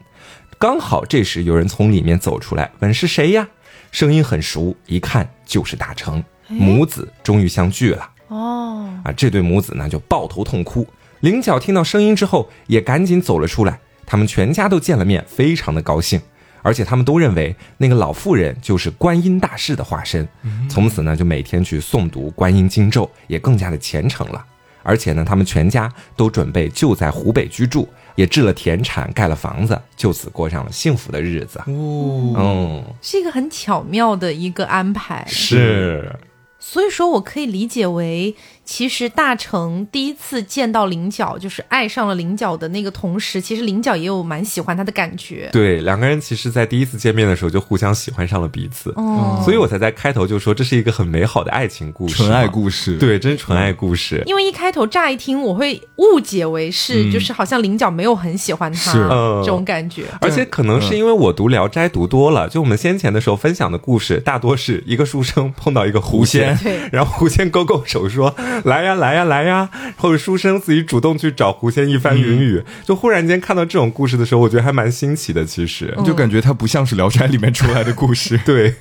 [0.59, 3.49] 刚好这时有人从里面走出来，问是谁呀？
[3.97, 8.11] 声音很熟，一看就是大成母子终于相聚了。
[8.29, 10.87] 哦，啊，这对母子呢就抱头痛哭。
[11.21, 13.81] 菱角听到声音之后，也赶紧走了出来。
[14.05, 16.21] 他们全家都见了面，非常的高兴，
[16.61, 20.29] 而且他们都认为那个老妇人就是观音大士的化身。
[20.69, 24.45] 从此呢，就每天去诵读观音经咒，也更加的虔诚了。
[24.87, 31.59] 而且呢，他们全家都准备就在湖北居住，也置了田产，盖了房子，就此过上了幸福的日子。
[31.67, 35.27] 哦，嗯，是一个很巧妙的一个安排。
[35.27, 36.15] 是，
[36.61, 38.37] 所以说我可以理解为。
[38.67, 45.49] 其实大成第一次见到菱角，就是爱上了菱角的那个同时，其实菱角也有蛮喜欢他的感觉。
[45.53, 48.93] 对，两个人其实，在第一次见面的时候就互相喜欢上了彼此。
[48.97, 52.99] 哦，所以我才在开头就说这是一个很美好的爱情故事，纯爱故事。
[52.99, 54.21] 对，真纯爱故事。
[54.27, 60.07] 因为一开头乍一听，我会误解为是，就是好像菱角没有很喜欢他这种感觉。
[60.21, 66.59] 而且可能是因为我读《聊斋》读多了，就我们先前的时候分享的故事，大多是一个书生碰到一个狐仙，
[66.91, 68.35] 然后狐仙勾勾手说。
[68.65, 69.69] 来呀，来呀，来呀！
[69.97, 75.45] 或者书生自己主动去找狐仙一番云雨，就忽然间看到这种故事的时候，我觉得还蛮新奇的。
[75.45, 78.39] 其实，就感觉它不像是《聊斋》里面出来的故事。
[78.45, 78.75] 对，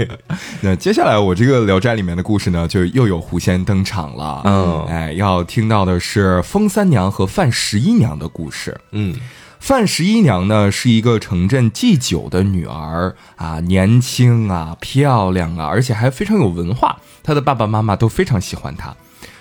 [0.62, 4.42] 那接下来我这个《聊斋》里面的故事呢，就又有狐仙登场了。
[4.46, 8.80] 嗯，哎，要听到的是风三娘和范十一娘的故事。
[8.92, 9.16] 嗯，
[9.60, 16.98] 范十一娘呢是一个城镇祭酒的女儿啊，年轻啊，漂亮啊，而且还非常有文化。
[17.24, 18.96] 她的爸爸妈妈都非常喜欢她。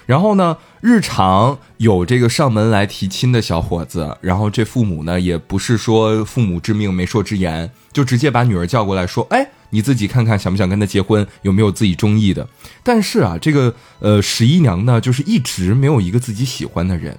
[0.06, 12.46] 然后呢，日常有这个上门来提亲的小伙子，然后这父母呢也不是说父母之命媒妁之言，就直接把女儿叫过来说：“哎，你自己看看想不想跟他结婚，有没有自己中意的。”
[12.84, 17.18] 但是啊，这个呃十一娘呢，就是一直没有一个自己喜欢的人。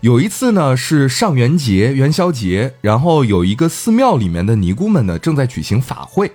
[0.00, 6.30] 有一次呢，是上元节元宵节，然后有一个寺庙里面的尼姑们呢正在举行法会。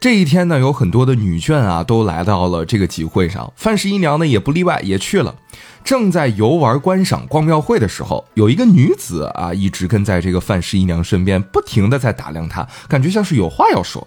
[0.00, 3.52] 这一天呢，有很多的女眷啊，都来到了这个集会上。
[3.56, 5.34] 范十一娘呢，也不例外，也去了。
[5.82, 14.06] 正在游玩观赏逛庙会的时候，有一个女子啊，一直跟在这个范十一娘身边，不停的在打量她，感觉像是有话要说。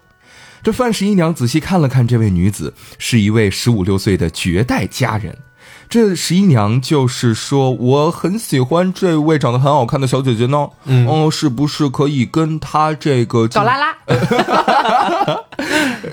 [0.62, 5.36] 这范十一娘仔细看了看这位女子，是一位十五六岁的绝代佳人。
[5.90, 10.68] 这十一娘就是说，我很喜欢这位长得很好看的小姐姐呢。
[10.84, 13.96] 嗯，哦，是不是可以跟她这个搞拉拉？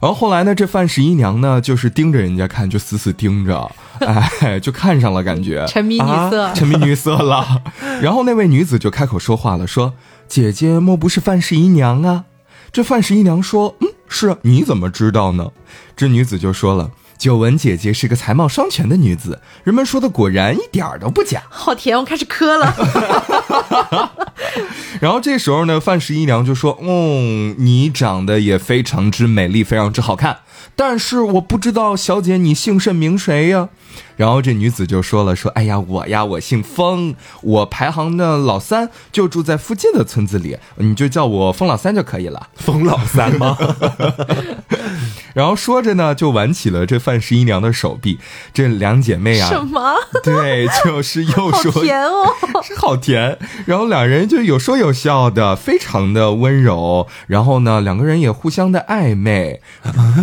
[0.01, 7.63] 然后后来呢，这范十一娘呢，就是盯着人家看，就死死盯着，哎，就看上了，感觉沉迷女色，沉迷女色了。
[8.01, 9.95] 然后那位女子就开口说话了，说
[10.29, 12.25] ：“姐姐莫不是范十一娘啊？”
[12.71, 15.51] 这范十一娘说：“嗯，是，你怎么知道呢？”
[15.97, 16.91] 这女子就说了。
[17.17, 21.43] 久闻姐姐是个才貌双全的女子，人们说的果然一点儿都不假。
[21.49, 24.11] 好甜，我开始磕了。
[25.01, 30.39] 然后这时候呢，范十一娘就说：“嗯，你长得也非常之美丽，非常之好看。
[30.77, 33.69] 但是我不知道小姐你姓甚名谁呀？”
[34.17, 43.57] 然后这女子就说了：“说哎呀，我呀，我姓封，我排行的老三，就住在附近的村子里，你就叫我封老三就可以了。”封老三吗？
[45.35, 48.21] 然后说着呢，就挽起了这范十一娘的手臂。
[48.53, 49.93] 这两姐妹啊，什么？
[50.23, 52.29] 对，就是又说甜哦，
[52.63, 53.37] 是好甜。
[53.67, 57.09] 然后两人就有说有笑的，非常的温柔。
[57.27, 59.61] 然后呢，两个人也互相的暧昧，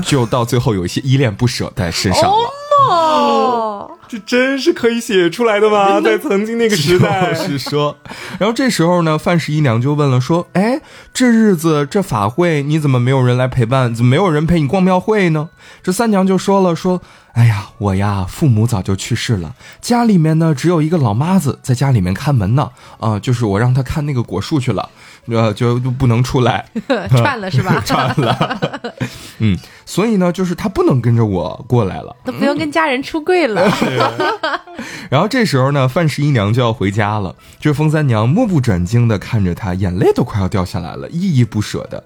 [0.05, 3.91] 就到最后有一些依恋不舍在身上了。
[4.11, 6.01] 这真是可以写出来的吗？
[6.01, 7.97] 在曾经那个时代，是说。
[8.37, 10.81] 然后这时候呢，范十一娘就问了，说：“哎，
[11.13, 13.95] 这日子这法会，你怎么没有人来陪伴？
[13.95, 15.47] 怎么没有人陪你逛庙会呢？”
[15.81, 22.69] 这三娘就说了，说：“哎呀，我呀，父母早就去世了，家里面呢只有一个老妈子在家里面看门呢。
[22.99, 24.89] 啊，就是我让她看那个果树去了。”
[25.27, 26.65] 呃，就就不能出来
[27.07, 27.79] 串了是吧？
[27.85, 28.91] 串了，
[29.37, 33.71] 嗯，所以呢，就是他不能跟着我过来了，都不用跟家人出柜了。
[35.09, 42.03] 然后这时候呢，范十一娘就要回家了，这风三娘目不转睛的看着他，眼泪都快要掉下来了，依依不舍的。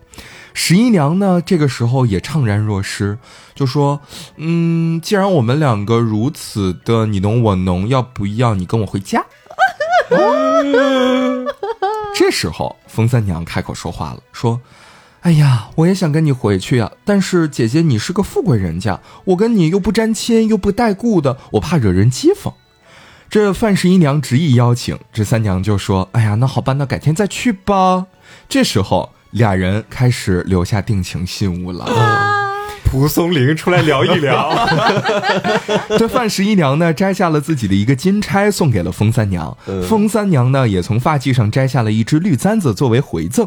[0.53, 3.17] 十一娘呢，这个时候也怅然若失，
[3.53, 3.99] 就说
[4.37, 9.23] ：“嗯，既然我们两个如此的你侬我侬，要不要你跟我回家？”
[12.15, 14.59] 这时候，风三娘开口说话了，说
[15.25, 22.53] ：“哎呀，我也想跟你回去呀，但是姐姐你是个富贵人家，我跟你又不沾亲又不带故的，我怕惹人讥讽。”
[23.27, 28.05] 这范十一娘执意邀请，这三娘就说：“哎呀，那好吧，那改天再去吧。”
[28.47, 29.09] 这时候。
[29.31, 31.85] 俩人开始留下定情信物了。
[32.85, 34.65] 蒲松龄出来聊一聊。
[35.99, 39.57] 这范十一娘呢，摘下了自己的一个金钗，送给了风三娘。
[39.89, 43.45] 风三娘呢，也从发髻上摘下了一只绿簪子作为回赠。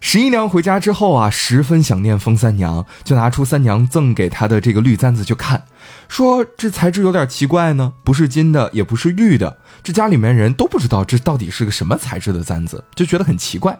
[0.00, 5.64] 十一娘回家之后啊，十分想念风三娘，就拿出三娘赠给她的这个绿簪子去看，
[6.08, 9.58] 说这材质有点奇怪呢，不是金的，也不是玉的。
[9.82, 13.78] 这家里面人都不知道这到底是个什么材质的簪子，就觉得很奇怪。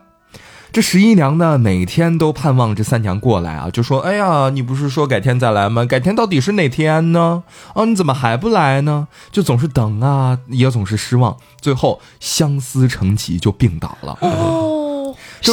[0.72, 5.84] 这十一娘呢，每天都盼望这三娘过来啊，就说：“哎呀，你不是说改天再来吗？
[5.84, 7.44] 改天到底是哪天呢？
[7.74, 9.06] 哦，你怎么还不来呢？
[9.30, 14.18] 就总是等啊，也总是失望，最后相思成疾，就病倒了。”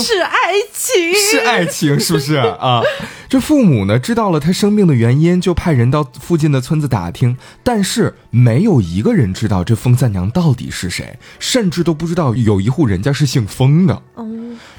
[0.02, 2.82] 是爱情，是爱情，是不是啊？
[3.28, 14.02] 这父母呢，知道了他生病的原因，就派人到附近的村子打听，但是没有一个人知道这风三娘到底是谁，甚至都不知道有一户人家是姓风的。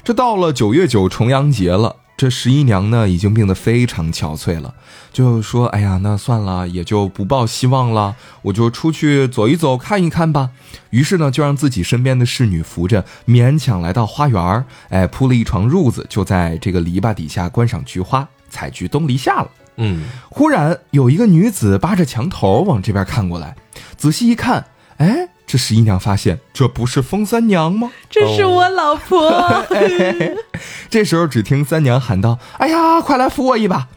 [0.03, 1.95] 这到了九月九重阳节了。
[2.17, 4.73] 这十一娘呢，已经病得非常憔悴了，
[5.11, 10.51] 就说：“哎呀，那算了，也就不抱希望了，我就出去走一走，看一看吧。”
[10.91, 19.51] 于是呢，就让自己身边的侍女扶着，勉强来到花园哎，铺了一床褥子，就在这个篱笆底下观赏菊花，采菊东篱下了。
[19.75, 23.57] 嗯，忽然有一个女子扒着墙头往这边看过来，
[23.97, 25.29] 仔细一看，哎。
[25.47, 27.91] 这十一娘发现这不是风三娘吗？
[28.09, 29.65] 这是我老婆。
[30.89, 33.87] 这时候只听三娘喊道：“哎呀，快来扶我一把！”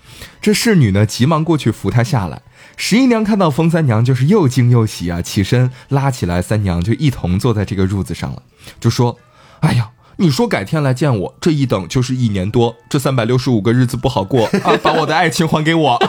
[0.40, 2.42] 这侍女呢急忙过去扶她下来。
[2.76, 8.42] 十一娘看到风三娘，就是又惊又喜啊，起身拉起来三娘，就一同坐在这个褥子上了，
[8.78, 9.16] 就说
[9.60, 15.98] ：“哎呀，你说改天来见我，这一等就是一年多，这三百六十五个日子不好过啊，把我的爱情还给我。”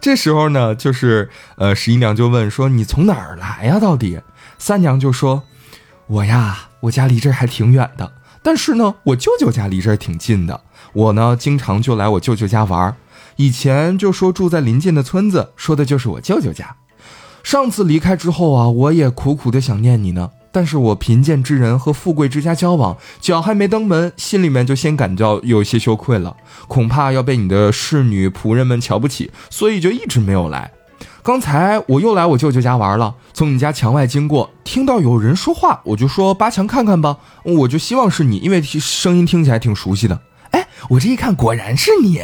[0.00, 3.78] 这时候呢，就是呃，十一娘就问说：“你从哪儿来呀？
[3.78, 4.20] 到底？”
[4.58, 5.42] 三娘就说
[6.08, 10.62] ：“我呀，我家离这儿还挺远的，但是呢，我舅舅家离这儿挺近的。
[10.94, 12.96] 我呢，经常就来我舅舅家玩儿。
[13.36, 16.76] 以前就说住在临近的村子，说的就是我舅舅家。
[17.42, 26.36] 上次离开之后啊，我也苦苦的想念你呢。”但是我贫贱之人和富贵之家交往，脚还没登门，心里面就先感到有些羞愧了，
[26.66, 30.72] 恐怕要被你的侍女仆人们瞧不起，所以就一直没有来。
[31.22, 40.20] 刚才我又来我舅舅家玩了，从你家墙外经过，听到有人说话，我就说扒墙看看吧，我就希望是你，因为声音听起来挺熟悉的。
[40.50, 42.22] 哎，我这一看，果然是你。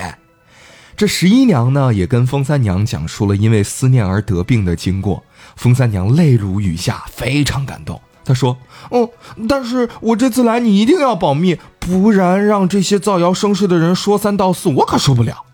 [0.96, 5.22] 这十一娘呢，也跟风三娘讲述了因为思念而得病的经过，
[5.54, 8.00] 风三娘泪如雨下，非常感动。
[8.26, 8.58] 他说
[8.90, 9.08] ：“哦，
[9.48, 15.44] 但是我这次来，你一定要保密，不然让这些造谣生事的人说三道四，我可受不了。”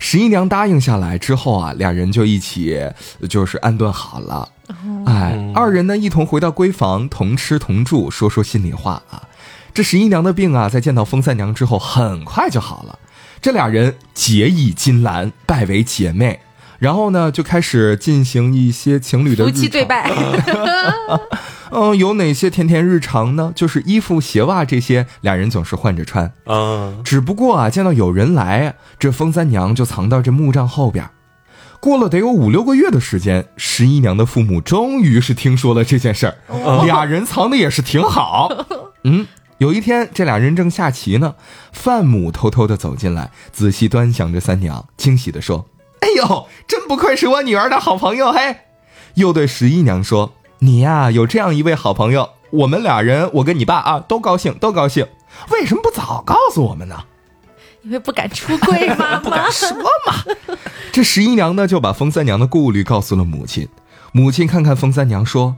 [0.00, 2.76] 十一娘答应下来之后啊，俩人就一起
[3.30, 4.48] 就是安顿好了。
[5.06, 9.22] 哎，二人呢一同回到闺房，同吃同住，说说心里话啊。
[9.72, 12.98] 这十一娘的病啊，在见到风三娘之后，很快就好了。
[13.40, 16.40] 这俩人结义金兰，拜为姐妹。
[16.82, 20.10] 然后呢，就开始进行一些情侣的夫妻对拜。
[21.70, 23.52] 嗯，有哪些甜甜日常呢？
[23.54, 26.32] 就是衣服、鞋袜这些，俩人总是换着穿。
[26.44, 31.08] 啊，只不过啊，见到有人来，这风三娘就藏到这木杖后边。
[31.78, 36.34] 过了得有五六个月的时间，十一娘的父母终于是听说了这件事儿，
[36.84, 38.48] 俩人藏的也是挺好。
[39.04, 39.28] 嗯，
[39.58, 41.36] 有一天，这俩人正下棋呢，
[41.70, 45.68] 范母偷偷的走进来，仔细端详着三娘，惊喜的说。
[46.02, 48.56] 哎呦，真不愧是我女儿的好朋友嘿！
[49.14, 55.06] 又对十一娘说：“你呀，有这样一位好朋友，我们俩人，我跟你爸啊，都高兴，都高兴。
[55.50, 57.04] 为什么不早告诉我们呢？
[57.82, 59.68] 因为不敢出柜嘛， 不敢说
[60.06, 60.56] 嘛。
[60.90, 63.68] 这十一娘呢，就把风三娘的顾虑告诉了母亲。
[64.10, 65.56] 母亲看看风三娘说：“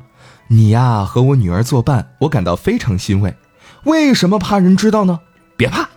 [0.48, 3.34] 你呀，和我女儿作伴，我感到非常欣慰。
[3.84, 5.20] 为什么怕人知道呢？
[5.56, 5.88] 别怕。”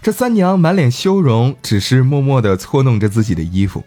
[0.00, 3.84] 这三娘满脸羞容，只是默默地搓弄着自己的衣服。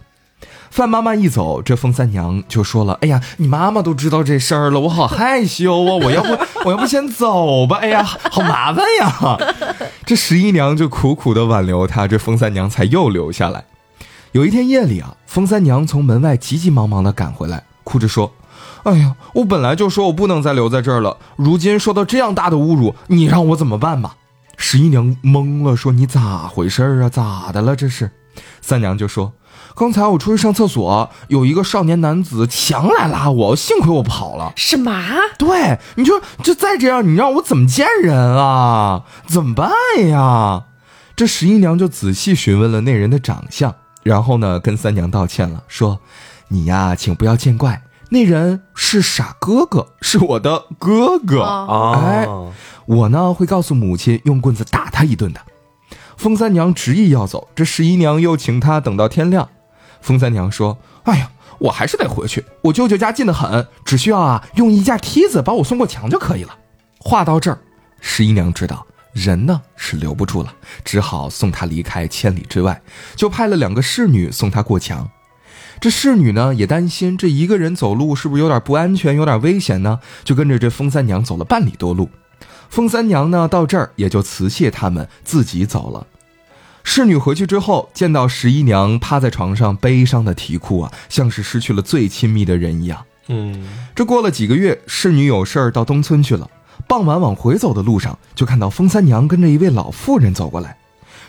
[0.69, 5.95] 范妈妈一走，这风三娘就说了：“哎呀，你妈妈都知道这事儿了，我好害羞啊！
[5.95, 7.77] 我要不， 我要不先走吧？
[7.81, 9.37] 哎呀，好麻烦呀！”
[10.05, 13.65] 这十一娘就苦苦地挽留她，这风三娘才又留下来。
[14.31, 18.31] 有一天夜里啊，风三娘从门外急急忙忙地赶回来，哭着说
[18.83, 24.15] ：“哎呀，我本来就说我不能再留在这儿了，如今受到这样大的侮辱，你让我怎么办吧？”
[24.61, 27.09] 十一娘懵了，说：“你咋回事啊？
[27.09, 27.75] 咋的了？
[27.75, 28.11] 这是？”
[28.61, 29.33] 三娘就说
[29.75, 34.93] ：“刚才我出去上厕所，有一个少年男子强来拉我，幸亏我跑了。”什么？
[35.39, 39.03] 对，你说这再这样，你让我怎么见人啊？
[39.25, 39.71] 怎么办
[40.07, 40.65] 呀？
[41.15, 45.99] 这十一娘就仔细询问了那人的长相，然后呢，跟三娘道歉了，说
[46.49, 47.81] ：“你呀，请不要见怪。”
[48.13, 51.43] 那人是傻哥哥，是我的哥哥。
[51.43, 52.27] 哎，
[52.85, 55.41] 我呢会告诉母亲用棍子打他一顿的。
[56.17, 59.49] 风三娘执意要走，这十一娘又请她等到天亮。
[60.01, 66.57] 风三娘说：“哎呀，我还是得回去，我舅舅家近得很，只需要啊用一架梯子把我送过墙就可以了。”
[66.99, 67.57] 话到这儿，
[67.99, 70.53] 十一娘知道人呢是留不住了，
[70.83, 72.81] 只好送她离开千里之外，
[73.15, 75.09] 就派了两个侍女送她过墙。
[75.79, 79.99] 这侍女呢也担心这一个人走路是不是有点不安全，有点危险呢？
[80.23, 82.07] 就跟着这风三娘走了半里多路。
[82.71, 86.07] 风三娘呢到这儿也就辞谢他们，自己走了。
[86.83, 93.03] 侍女回去之后，见到十一娘趴在床上悲伤的啼哭啊，像是失去了最亲密的人一样。
[93.27, 96.49] 嗯，这过了几个月，侍女有事儿到东村去了。
[96.87, 100.77] 傍晚往回走的路上，就看到风三娘跟着一位老妇人走过来。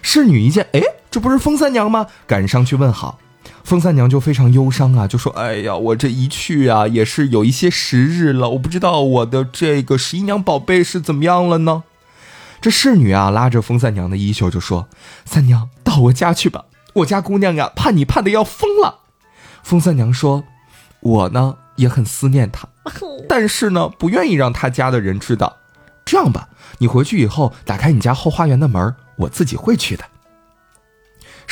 [0.01, 0.81] 侍女一见，哎，
[1.11, 2.07] 这不是风三娘吗？
[2.25, 3.19] 赶上去问好。
[3.65, 11.85] 风三娘就非常忧伤啊，就说：“哎呀，我这一去啊，也是有一些时日了，我不知道我的这个十一娘宝贝是怎么样了呢。”
[12.61, 14.89] 这侍女啊，拉着风三娘的衣袖就说
[15.25, 19.01] ：“三娘，到我家去吧，我家姑娘呀，盼你盼的要疯了。”
[19.63, 20.45] 风三娘说
[21.01, 22.69] ：“我呢也很思念她，
[23.29, 25.57] 但是呢不愿意让她家的人知道。
[26.05, 26.49] 这样吧，
[26.79, 30.05] 你回去以后打开你家后花园的门，我自己会去的。”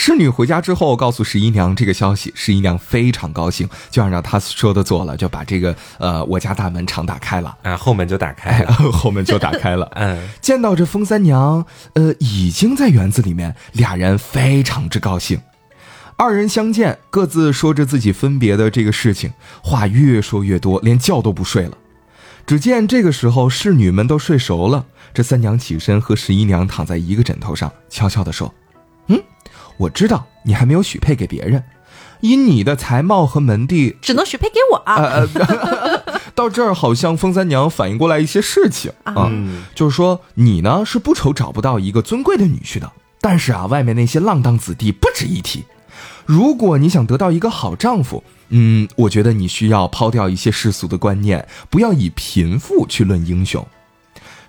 [0.03, 9.86] 侍女回家之后，告诉十一娘这个消息，十一娘非常高兴，就按照她说的做了，就把这个呃我家大门常打开了，啊 后门就打开了， 后门就打开了。
[9.96, 15.38] 嗯，见到这风三娘，呃已经在园子里面，俩人非常之高兴。
[16.16, 19.30] 二人相见，各自说着自己分别的这个事情，
[19.62, 21.76] 话越说越多，连觉都不睡了。
[22.46, 28.51] 只见这个时候，侍女们都睡熟了，这三娘起身和十一娘躺在一个枕头上，悄悄地说。
[29.81, 31.64] 我知道你还没有许配给别人，
[32.20, 35.26] 以你的才貌和门第，只能许配给我啊！
[36.37, 39.31] 到这儿好像风三娘反应过来一些事情啊，
[39.74, 45.64] 就是说你呢是不愁找不到一个尊贵的女婿的，但是啊，外面那些浪荡子弟不值一提。
[46.26, 53.66] 如果你想得到一个好丈夫，嗯，我觉得你需要抛掉一些世俗的观念，不要以贫富去论英雄。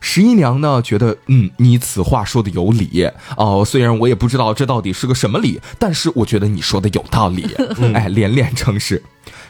[0.04, 3.64] 十一娘呢，觉得嗯，你此话说的有理哦。
[3.66, 7.48] 虽然我也不知道这到底是个什么理，但是我觉得你说的有道理。
[7.94, 9.02] 哎，连连称是。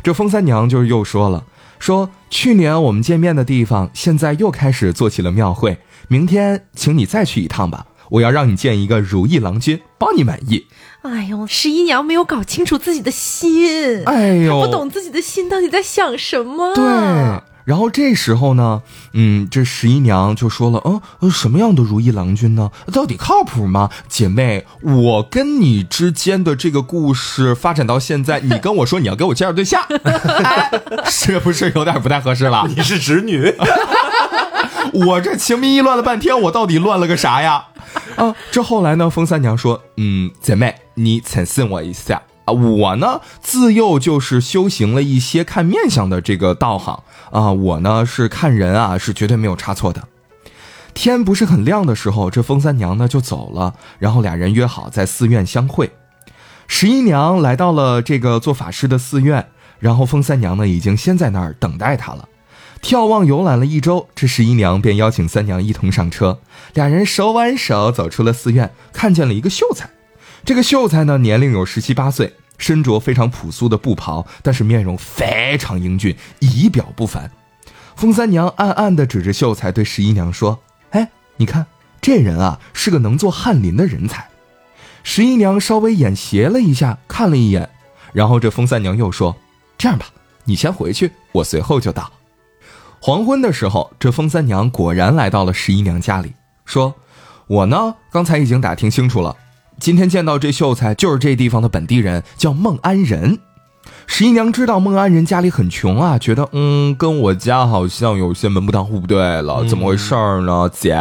[0.04, 1.46] 这风三娘就是又说了，
[1.80, 5.78] 说去年我们见面的地方，现在又开始做起了庙会。
[6.10, 10.68] 明天请你再去一趟吧，我要让你见一个如意郎君，包你满意。
[11.04, 16.76] 哎呦，十一娘没有搞清楚自己的心，哎呦，不懂自己的心到底在想什么。
[16.76, 16.84] 对。
[17.64, 18.82] 然后这时候呢，
[19.14, 20.82] 嗯，这十一娘就说了，
[21.22, 22.72] 嗯，什么样的如意郎君呢？
[22.92, 23.90] 到底靠谱吗？
[24.08, 29.82] 姐妹，我跟你之间的这个故事发展到现在，你跟我说你要给我介绍对象，
[31.06, 32.66] 是不是有点不太合适了？
[32.76, 33.54] 你是侄女，
[35.06, 37.66] 我这情迷意乱了半天，我到底乱了个啥呀？
[38.16, 42.22] 啊，这后来呢，风三娘说，嗯，姐妹，你请信我一下。
[42.46, 50.08] 啊，我呢自幼就是修行了一些看面相的这个道行啊，我呢是看人啊是绝对没有差错的。
[50.94, 55.92] 天不是很亮的时候，这风三娘呢就走了，然后俩人约好在寺院相会。
[56.68, 59.48] 十一娘来到了这个做法事的寺院，
[59.80, 62.28] 然后风三娘呢已经先在那儿等待她了。
[62.82, 66.40] 眺望游览了一周，这十一娘便邀请三娘一同上车，
[66.74, 69.90] 俩人手挽手走出了寺院，看见了一个秀才。
[70.44, 77.30] 这个秀才呢，年龄有十七八岁，身着非常朴素的布袍，但是面容非常英俊，仪表不凡。
[77.96, 80.60] 风三娘暗暗地指着秀才对十一娘说
[80.92, 81.66] ：“哎，你看
[82.02, 84.28] 这人啊，是个能做翰林的人才。”
[85.04, 87.70] 十一娘稍微眼斜了一下，看了一眼，
[88.12, 89.36] 然后这风三娘又说
[89.78, 90.08] ：“这样吧，
[90.46, 92.12] 你先回去，我随后就到。”
[93.00, 96.34] 黄昏的时候，这风三娘果然来到了十一娘家里，
[96.66, 96.96] 说
[97.46, 99.36] ：“我呢，刚才已经打听清楚了。”
[99.82, 103.40] 今天见到这秀才，就是这地方的本地人，叫孟安仁。
[104.06, 110.70] 十一娘知道孟安仁家里很穷啊，觉得嗯，跟我家好像有些门不当户不对了，怎么回事呢？
[110.72, 110.96] 姐，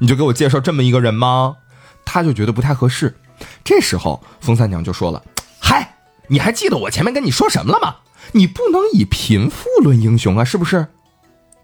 [0.00, 1.56] 你就给我介绍这么一个人吗？
[2.04, 3.16] 她就觉得不太合适。
[3.64, 5.22] 这时候，冯三娘就说了
[5.58, 5.96] ：“嗨，
[6.26, 7.96] 你还记得我前面跟你说什么了吗？
[8.32, 10.86] 你不能以贫富论英雄啊，是不是？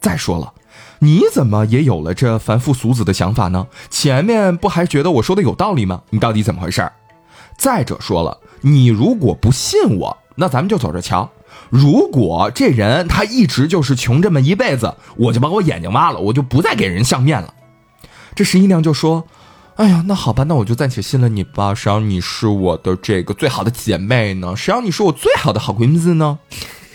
[0.00, 0.50] 再说了。”
[1.00, 3.66] 你怎么也有了这凡夫俗子的想法呢？
[3.90, 6.02] 前面不还觉得我说的有道理吗？
[6.10, 6.90] 你到底怎么回事？
[7.56, 11.30] 再者说了，你如果不信我，那咱们就走着瞧。
[11.70, 17.52] 如果这人他一直就是穷这么一辈子，我就把我眼睛挖了，我就不再给人相面了。
[18.34, 19.24] 这十一娘就说
[19.76, 21.74] ：“哎呀，那好吧，那我就暂且信了你吧。
[21.74, 24.54] 谁让你是我的这个最好的姐妹呢？
[24.54, 26.38] 谁让你是我最好的好闺蜜呢？”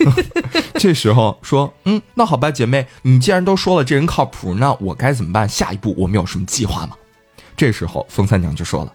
[0.76, 5.48] 这时候说，嗯，那好吧，姐妹，你既然都说了这人靠谱，那我该怎么办？
[5.48, 6.96] 下一步我们有什么计划吗？
[7.56, 8.94] 这时候风三娘就说了，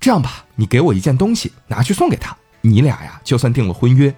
[0.00, 4.14] 这样吧，你给我一件东西，拿去送给他，你俩呀就算定了婚约。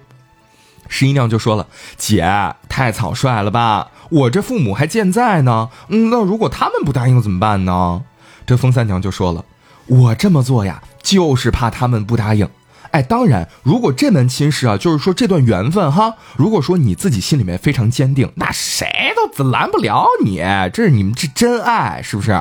[0.89, 1.67] 十一娘就说了，
[1.97, 2.23] 姐
[2.69, 8.03] 太草率了吧，我这父母还健在呢，嗯，那如果他们不答应怎么办呢？
[8.45, 9.43] 这风三娘就说了，
[9.87, 12.47] 我这么做呀，就是怕他们不答应。
[12.93, 18.87] 哎，当然，如果这门亲事啊，就是说这段缘分哈，如果说你自己心里面非常坚定，那谁
[19.35, 20.37] 都拦不了你。
[20.71, 22.39] 这是你们这真爱，是不是？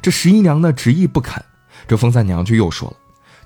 [0.00, 1.44] 这十一娘呢执意不肯，
[1.86, 2.96] 这风三娘就又说了，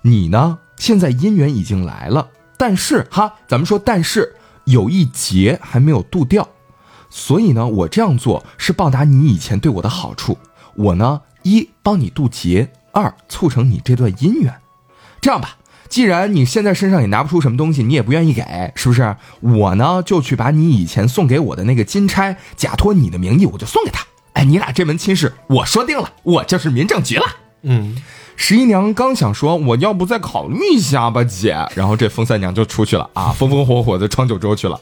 [0.03, 6.49] 你呢现在姻缘已经来了，但是哈，咱们说但是有一劫还没有渡掉，
[7.11, 10.39] 所以呢，我这样做是报答你以前对我的好处，
[10.77, 14.55] 我呢一帮你渡劫，二促成你这段姻缘。
[15.21, 15.57] 这样吧。
[15.89, 18.43] 既然你现在身上也拿不出什么东西，你也不愿意给，
[18.75, 19.17] 是不是？
[19.41, 24.05] 我呢就去把你以前送给我的那个金钗，假托你的名义，我就送给他。
[24.35, 27.25] 哎，你俩这门亲事我说定了，我就是民政局了。
[27.63, 27.97] 嗯，
[28.37, 34.81] 十一娘刚想说我要不再考虑一下吧，姐，然后这风三娘就出去了啊，风风火火的闯九州去了。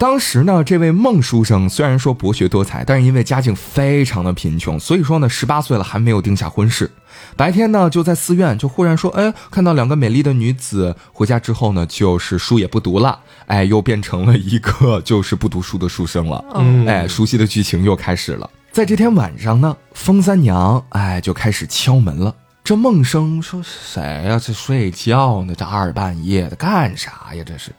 [0.00, 6.90] 当时呢，这位孟书生虽然说博学多才，但是因为家境非常的贫穷，所以说呢，十八岁了还没有定下婚事。
[7.36, 10.96] 白天呢，就在寺院，就忽然说，哎，看到两个美丽的女子。
[11.12, 16.42] 回家之后呢，就是书也不读了，哎，又变成了一个就是不读书的书生了。
[16.54, 18.48] 嗯，哎，熟悉的剧情又开始了。
[18.72, 22.34] 在这天晚上呢，风三娘哎就开始敲门了。
[22.64, 24.40] 这孟生说：“谁呀？
[24.42, 25.54] 这睡觉呢？
[25.54, 27.44] 这二半夜的干啥呀？
[27.44, 27.70] 这是。”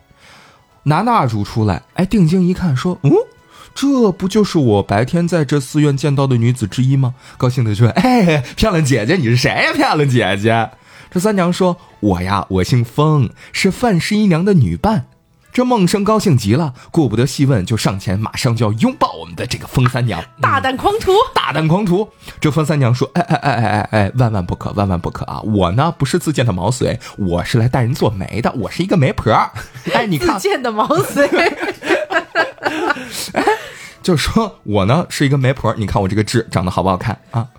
[0.84, 3.11] 拿蜡烛出来，哎，定睛一看，说：“嗯，
[3.75, 9.73] 这不就是我白天在这寺院见到的女子之一吗？”高兴的说：“哎，漂亮姐姐，你是谁呀？
[9.73, 10.69] 漂亮姐姐。”
[11.11, 15.07] 这三娘说：“我呀，我姓风，是范十一娘的女伴。”
[15.51, 20.23] 这孟生高兴极了，顾不得细问，就上前，马上就要拥抱我们的这个风三娘。
[20.39, 22.09] 大胆狂徒，大胆狂徒！
[22.39, 25.41] 这风三娘说：“哎哎哎哎哎哎，万万不可，万万不可啊！
[25.41, 29.33] 我呢不是自荐的毛遂，我是来带人做媒的，我是一个媒婆。
[29.93, 31.27] 哎，你看，自荐的毛遂，
[33.33, 33.43] 哎，
[34.01, 37.49] 就说我呢是一个媒婆，你看我这个痣长得好不好看啊？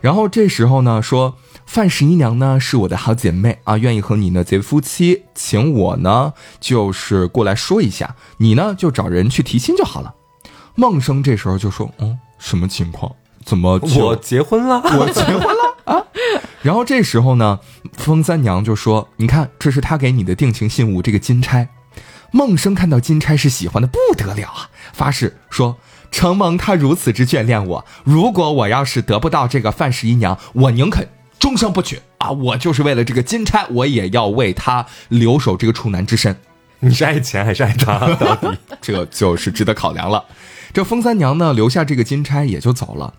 [0.00, 1.36] 然后这时候呢说。”
[1.72, 10.12] 范十一娘呢是我的好姐妹啊，愿意和你呢结为夫妻，请我呢就是过来说一下，你呢就找人去提亲就好了。
[10.74, 13.10] 孟生这时候就说：“嗯，什么情况？
[13.42, 14.82] 怎么我结婚了？
[15.00, 16.04] 我结婚了啊？”
[16.60, 17.58] 然后这时候呢，
[17.94, 21.70] 封三娘就说：“你看，这是他给你的定情信物，这个金钗。”
[22.32, 25.78] 孟生看到金钗是喜欢的不得了啊，发誓说
[26.12, 31.08] ：“承蒙他如此之眷恋我，如果我要是得不到这个范十一娘，我宁肯。”
[31.42, 32.30] 终生不娶啊！
[32.30, 36.36] 我就是为了这个金钗，我也要为他留守这个处男之身。
[36.78, 37.98] 你是爱钱还是爱他？
[38.14, 40.24] 到底 这就是值得考量了。
[40.72, 43.12] 这风三娘呢，留下这个金钗也就走了。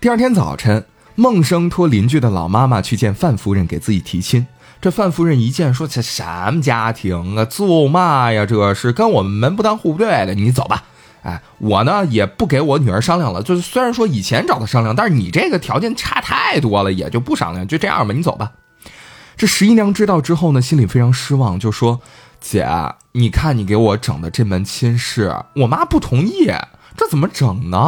[0.00, 0.84] 第二天早晨，
[1.14, 4.44] 孟生托邻居的老妈妈去见范夫人，给自己提亲。
[4.80, 7.44] 这范夫人一见说：“这什么家庭啊？
[7.44, 8.44] 做嘛呀？
[8.44, 10.34] 这是跟我们门不当户不对的。
[10.34, 10.82] 你走吧。”
[11.24, 13.42] 哎，我呢也不给我女儿商量了。
[13.42, 18.14] 就是虽然说以前找她商量，但是你这个条件差太多了，也就不商量，就这样吧。
[18.14, 18.52] 你走吧。
[19.36, 22.00] 这十一娘知道之后呢，心里非常失望，就说
[22.40, 22.68] ：“姐，
[23.12, 26.52] 你看你给我整的这门亲事，我妈不同意，
[26.96, 27.78] 这怎么整呢？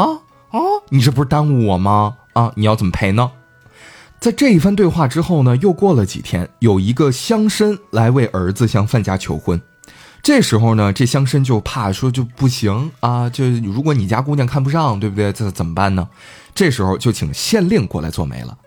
[0.50, 0.58] 啊，
[0.88, 2.16] 你这不是耽误我吗？
[2.32, 3.30] 啊，你要怎么赔呢？”
[4.18, 9.60] 在这一番对话之后呢，又过了几天，有一个乡绅来为儿子向范家求婚。
[10.26, 15.32] 这时候呢，这乡绅就怕说就不行啊，就如果你家姑娘看不上，对不对？
[15.32, 16.08] 这怎么办呢？
[16.52, 18.58] 这时候就请县令过来做媒了。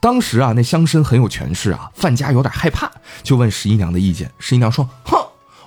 [0.00, 2.90] 当时啊，那乡绅很有权势啊，范家有点害怕，
[3.22, 4.28] 就问十一娘的意见。
[4.40, 5.16] 十一娘说：“哼，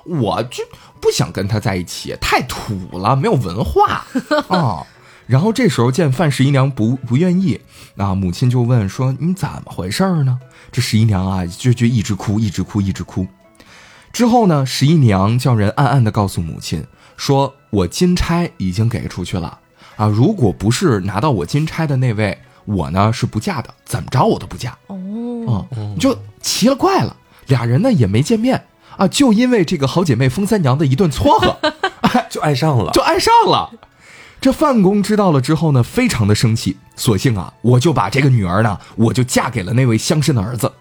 [0.03, 0.61] 我就
[0.99, 4.05] 不想跟他在一起，太土了，没有文化
[4.53, 4.85] 啊。”
[5.25, 7.57] 然后这时候见范十一娘不不愿意，
[7.95, 10.37] 啊，母亲就问说：“你怎么回事呢？”
[10.69, 13.25] 这十一娘啊，就就一直哭，一直哭，一直哭。
[14.11, 16.85] 之后呢，十一娘叫人暗暗的告诉母亲，
[17.15, 19.59] 说我金钗已经给出去了
[19.95, 24.77] 啊，如果不是拿到我金钗的那位，我呢是不嫁的，怎么着我都不嫁。
[24.87, 27.15] 哦，嗯，就奇了怪了，
[27.47, 28.65] 俩人呢也没见面
[28.97, 31.57] 啊，就因为这个好姐妹风三娘的一顿撮合，
[32.29, 33.71] 就爱上了，就爱上了。
[34.41, 40.71] 这范公知道了之后呢，非常的生气，索性啊，我就把这个女儿呢，我就嫁给了那位乡绅的儿子。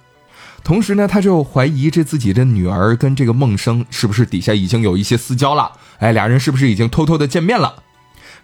[0.64, 5.72] 同时呢，他就怀疑这自己的女儿跟这个孟生是不是底下已经有一些私交了？
[5.98, 7.82] 哎，俩人是不是已经偷偷的见面了？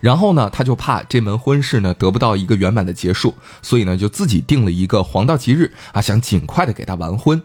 [0.01, 7.43] 然后呢，他就怕这门婚事呢得不到一个圆满的结束，所以呢就自己定了一个黄道吉日啊，想尽快的给他完婚。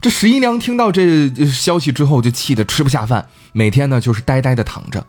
[0.00, 5.06] 这十一娘听到这消息之后，就气得吃不下饭，每天呢就是呆呆的躺着。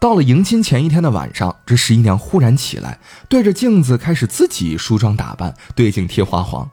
[0.00, 2.98] 到了迎亲前一天的晚上，这十一娘忽然起来，
[3.28, 6.68] 对着镜子开始自己梳妆打扮，对镜贴花黄。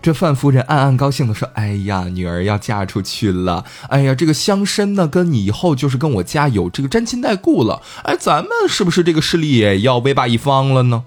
[0.00, 3.64] 这范夫人暗暗高兴地说：“哎呀，女儿要嫁出去了！
[3.88, 7.82] 哎呀，这个乡绅呢，跟你以后就是跟我家有这个沾亲带故了。
[8.04, 11.04] 哎，咱们是不是这个势力也要威霸一方了呢？”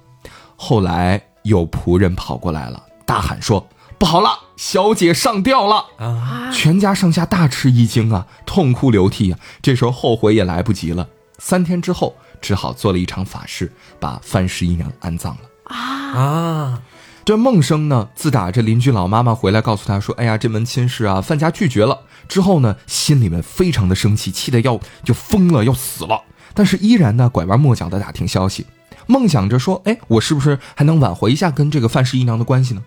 [0.55, 3.67] 后来有仆人跑过来了，大喊说。
[3.97, 6.49] 不好了，小姐上吊了啊！
[6.51, 9.37] 全家上下大吃一惊啊，痛哭流涕啊。
[9.61, 11.07] 这时候后悔也来不及了。
[11.37, 16.81] 三天之后，只好做了一场法事，把范十一娘安葬了啊啊！
[17.23, 26.21] 这孟生呢，自打这邻居老妈妈回来告诉他说：“哎呀，这门亲事啊，范家拒绝了。”之后呢，心里面非常的生气，气得要就疯了，要死了。
[26.53, 28.65] 但是依然呢，拐弯抹角的打听消息，
[29.05, 32.81] 梦想着说：“哎，我是不是还能挽回一下跟这个范十一娘的关系呢？”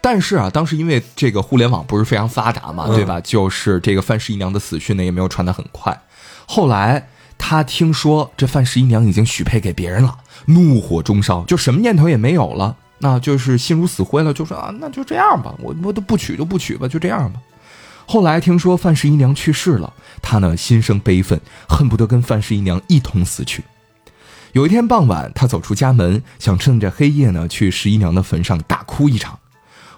[0.00, 3.20] 但是啊，当时因为这个互联网不是非常发达嘛，对吧？
[3.20, 6.00] 就是这个范十一娘的死讯呢，也没有传得很快。
[6.46, 7.08] 后来
[7.38, 17.40] 他听说这范十一娘已经许配给别人了，怒火中烧，就什么念头也没有了，那就是心如死灰了，就说啊，那就这样吧，我我都不娶就不娶吧，就这样吧。
[18.06, 19.92] 后来听说范十一娘去世了，
[20.22, 23.64] 他呢心生悲愤，恨不得跟范十一娘一同死去。
[24.52, 29.38] 有一天傍晚，他走出家门，想趁着黑夜呢去十一娘的坟上大哭一场。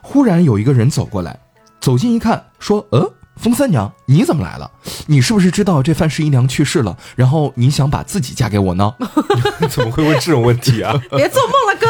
[0.01, 1.39] 忽然有一个人走过来，
[1.81, 4.71] 走近一看，说：“呃，冯三娘，你怎么来了？
[5.07, 6.97] 你是不是知道这范十一娘去世了？
[7.17, 8.95] 然后你想把自己嫁给我呢？
[9.69, 10.93] 怎么会问这种问题啊？
[11.11, 11.84] 别做梦了，哥。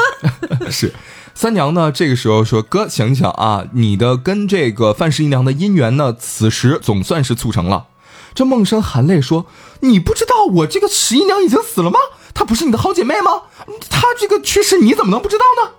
[0.71, 0.93] 是
[1.35, 1.91] 三娘呢？
[1.93, 7.87] 这个时候说：哥，想想啊，你的跟这个范十一娘的姻缘呢，此时总算是促成了。
[8.35, 9.47] 这孟生含泪说：
[9.81, 11.99] 你不知道我这个十一娘已经死了吗？
[12.35, 13.43] 她不是你的好姐妹吗？
[13.91, 15.73] 她这个去世你怎么能不知道呢？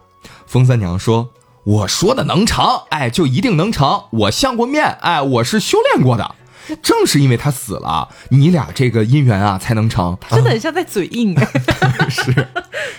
[0.45, 1.32] 风三娘说。
[1.66, 4.03] 我说的能成，哎，就一定能成。
[4.11, 6.36] 我相过面，哎，我是修炼过的。
[6.82, 10.18] 正是因为他死了，你俩这个姻缘啊才能成。
[10.30, 11.36] 真的很像在嘴硬。
[12.09, 12.47] 是。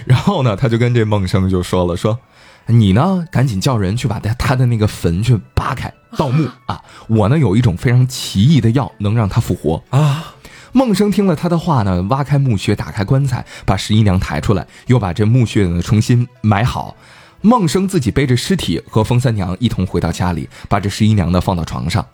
[0.04, 2.18] 然后呢，他就跟这梦生就说了，说
[2.66, 6.82] 你呢赶紧叫人去把他他的那个坟去扒开盗墓啊。
[7.08, 10.34] 我呢有一种非常奇异的药，能让他复活啊。
[10.72, 16.94] 梦生听了他的话呢，挖开墓穴，打开棺材，把十一娘抬出来，又把这墓穴呢重新埋好。
[17.40, 22.04] 梦生自己背着尸体和风三娘一同回到家里，把这十一娘呢放到床上。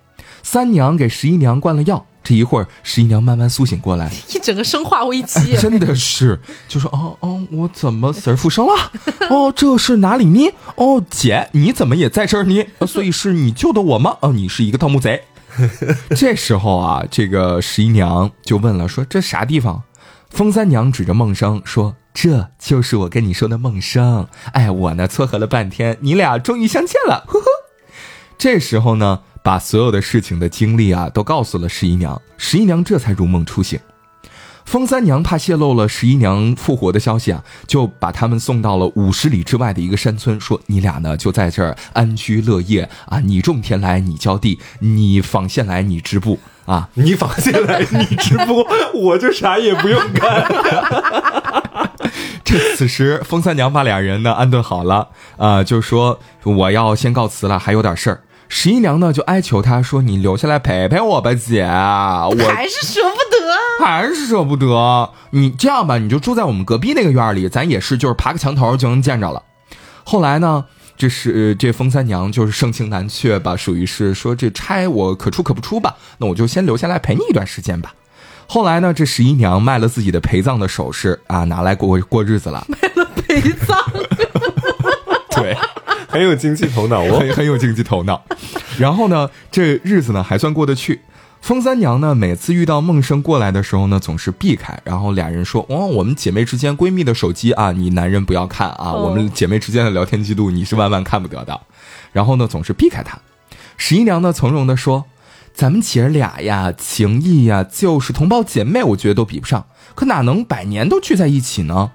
[0.43, 8.73] 三娘给十一娘灌了药，这一会儿十一娘慢慢苏醒过来， 一整个生化危机， 真的是就说哦哦，我怎么死而复生了？
[9.31, 10.51] 哦，这是哪里呢？
[10.77, 12.65] 哦，姐，你怎么也在这儿呢？
[12.87, 14.17] 所以是你救的我吗？
[14.21, 15.23] 哦，你是一个盗墓贼。
[16.17, 19.83] 这时候啊，这个十一娘就问了，说这啥地方？
[20.31, 21.95] 风三娘指着梦生说。
[22.15, 27.47] 这就是我跟你说的梦生，哎，我呢撮合了半天，你俩终于相见了，呵呵。
[28.37, 33.79] 这时候呢，把所有的事情的经历啊都告诉了十一娘，十一娘这才如梦初醒。
[34.65, 48.65] 风三娘怕泄露了十一娘复活的消息啊，就把他们送到了五十里之外的一个山村，说你俩呢就在这儿安居乐业啊，你种田来你浇地，你纺线来你织布啊，你纺线来你织布，
[48.95, 50.47] 我就啥也不用干。
[52.45, 58.23] 这此时，风三娘把俩人呢安顿好了，啊，就说我要先告辞了，还有点事儿。
[58.55, 65.11] 十一娘呢就哀求他说：“你留下来陪陪我吧，姐，我还是舍不得，还是舍不得。
[65.31, 69.43] 你这样吧，你就住在我们隔壁那个院里，咱也是就是爬个墙头就能见着了。”
[70.05, 70.67] 后来呢，
[70.99, 77.95] 这是这风三娘就是盛情难却吧，属于是说这差我可出可不出吧，那我就先留下来陪你一段时间吧。
[78.47, 82.63] 后来呢，这十一娘卖了自己的陪葬的首饰啊，拿来过过日子了。
[82.69, 83.79] 卖了陪葬，
[85.35, 85.57] 对，
[86.13, 88.23] 很有经济头脑，很很有经济头脑。
[88.79, 91.01] 然后呢，这日子呢还算过得去。
[91.41, 94.79] 风三娘呢，每次遇到梦生过来的时候呢，总是避开。
[94.85, 101.59] 然后俩人说：“哦，我们姐妹之间闺蜜的手机啊，你男人不要看啊，我们姐妹之间的聊天记录你是万万看不得的。”
[102.13, 103.19] 然后呢，总是避开他。
[103.79, 105.07] 十一娘呢，从容的说。
[105.55, 109.67] 咱们姐儿俩呀，情谊呀，就是同胞姐妹，我觉得都比不上。
[109.95, 111.91] 可哪能百年都聚在一起呢？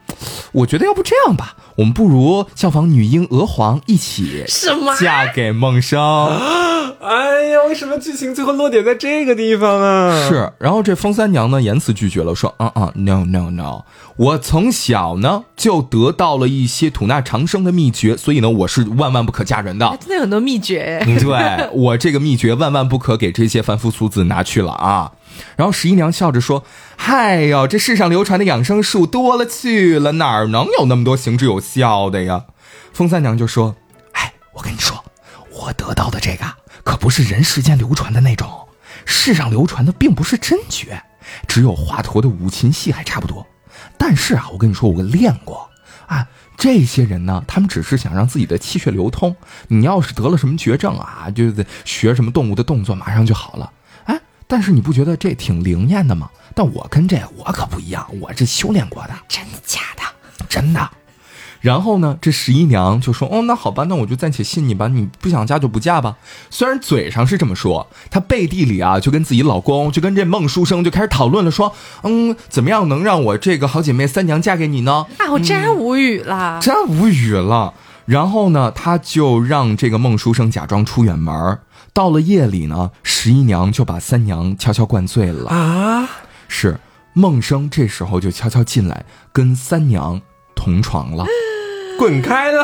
[0.51, 5.99] 我觉得要不这样吧，我们不如效仿女婴娥皇一起什么嫁给孟生。
[6.99, 10.27] 哎呀，为什么剧情最后落点在这个地方啊？
[10.27, 13.83] 是，然后这风三娘呢，严词拒绝了，说：“嗯嗯，no no no，
[14.15, 19.95] 我从小呢就得到了一些吐纳长生的秘诀，所以呢，我是万万不可嫁人的。
[19.99, 25.11] 真的有很多秘诀，对我这个秘诀万万不可给这些凡夫俗子拿去了啊。”
[25.55, 26.63] 然后十一娘笑着说
[26.97, 32.45] ：“嗨哟，这世上流传的养生术多了去了，哪儿能有那么多行之有效的呀？”
[32.93, 33.75] 风三娘就说
[34.13, 35.03] ：“哎，我跟你说，
[35.51, 36.45] 我得到的这个。”
[36.83, 38.49] 可不是人世间流传的那种，
[39.05, 41.03] 世上流传的并不是真诀，
[41.45, 43.45] 只有华佗的五禽戏还差不多。
[43.97, 45.69] 但是啊，我跟你说，我练过
[46.05, 46.27] 啊。
[46.55, 49.35] 这些人呢，他们只是想让自己的气血流通。
[49.67, 53.69] 你要是得了什么绝症啊，就得学什么动物的动作，马上就好了。
[54.47, 56.29] 哎，但是你不觉得这挺灵验的吗？
[56.55, 60.01] 但我跟这我可不一样，我这修炼过的，真的假的？
[60.47, 60.89] 真的。
[61.59, 64.87] 然后呢，这十一娘就说：“哦，那好吧，那我就暂且信你吧。
[64.87, 66.15] 你不想嫁就不嫁吧。
[66.49, 75.07] 虽然嘴上是这么说，她背地里啊，就跟自己老公，就跟这孟书生就开始讨论了，说：嗯，怎么样能让我这个好姐妹三娘嫁给你呢？
[75.17, 77.73] 啊，我真无语了，真无语了。
[78.05, 81.59] 然后呢，她就让这个孟书生假装出远门。
[81.97, 86.07] 到了夜里呢，十一娘就把三娘悄悄灌醉了啊。
[86.47, 86.79] 是
[87.13, 90.21] 梦生这时候就悄悄进来，跟三娘
[90.55, 91.25] 同床了。
[91.97, 92.63] ”滚开了，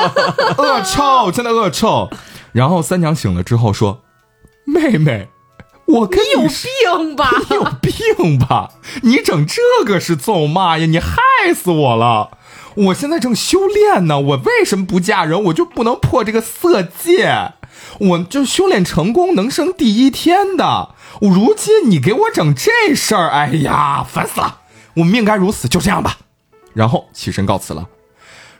[0.56, 2.08] 恶臭，真的恶臭。
[2.52, 4.00] 然后三娘醒了之后说
[4.64, 5.28] ：“妹妹，
[5.84, 7.28] 我跟你有病吧？
[7.50, 8.70] 你有病吧？
[9.02, 10.86] 你整这个是咒骂呀？
[10.86, 11.18] 你害
[11.54, 12.38] 死我了！
[12.74, 15.44] 我现在正修炼呢，我为什么不嫁人？
[15.44, 17.52] 我就不能破这个色戒？
[17.98, 20.94] 我就修炼成功能升第一天的。
[21.22, 24.60] 我如今你给我整这事儿，哎呀，烦死了！
[24.94, 26.18] 我命该如此，就这样吧。
[26.74, 27.88] 然后起身告辞了。”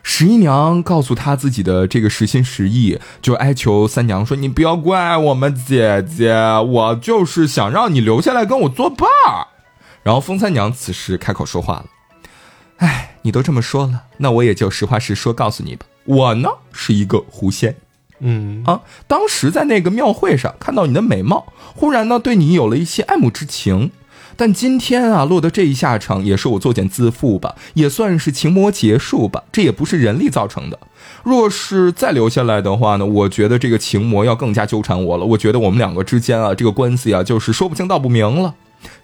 [0.05, 9.47] 十一娘告诉她自己的这个实心实意，就哀求三娘说：“你不要怪我们姐姐，我就是想让你留下来跟我作伴儿。”
[10.03, 11.85] 然后风三娘此时开口说话了
[12.79, 15.85] ：“哎，你都这么说了，那我也就实话实说告诉你吧。
[16.03, 17.73] 我呢是一个狐仙，
[18.23, 23.91] 嗯啊，当时在那个庙会上看到你的美貌，忽然呢对你有了一些爱慕之情。”
[24.35, 29.43] 但今天啊，落得这一下场，也是我作茧自缚吧，也算是情魔结束吧。
[29.51, 30.79] 这也不是人力造成的。
[31.23, 35.23] 若是再留下来的话呢，我觉得这个情魔要更加纠缠我了。
[35.23, 38.55] 我觉得我们两个之间啊，这个关系啊，就是说不清道不明了。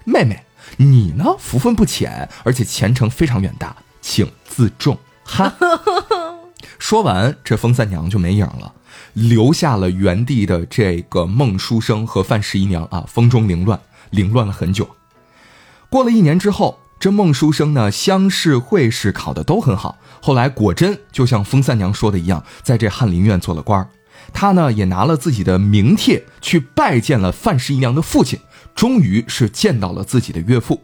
[0.03, 0.41] 妹妹，
[0.77, 5.53] 你呢，福分不浅，而且前程非常远大，请自重哈。
[6.79, 8.73] 说完，这风三娘就没影了，
[9.13, 14.89] 留下了原地的这个孟书生和范十一娘啊，风中凌乱，凌乱了很久。
[15.89, 19.97] 过了一年之后，这孟书生呢，乡试、会试考的都很好。
[20.21, 23.87] 后来果真就像风三娘说的一样，在这翰林院做了官
[24.31, 28.39] 他呢也拿了自己的名帖去拜见了范十一娘的父亲，
[28.73, 30.81] 终于是见到了自己的岳父。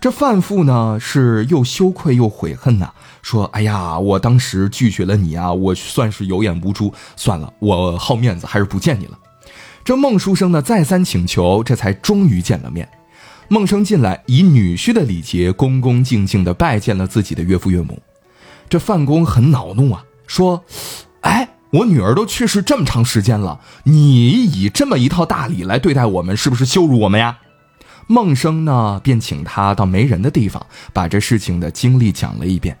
[0.00, 2.90] 这范父呢是又羞愧又悔恨呐，
[3.20, 9.18] 说：“哎呀，我当时拒绝了你啊，我算是有眼无珠，算了，我好面子，还是不见你了。”
[9.84, 12.88] 这孟书生呢再三请求，这才终于见了面。
[13.48, 18.00] 孟生进来，以女婿的礼节，恭恭敬敬地拜见了自己的岳父岳母。
[18.70, 20.64] 这范公很恼怒啊，说
[21.20, 27.36] ：“哎，我女儿都去世这么长时间了，你以这么一套大礼来对待我们，是不是羞辱我们呀？”
[28.10, 32.76] 孟生呢，便请他到没人的地方，把这事情的经历讲了一遍。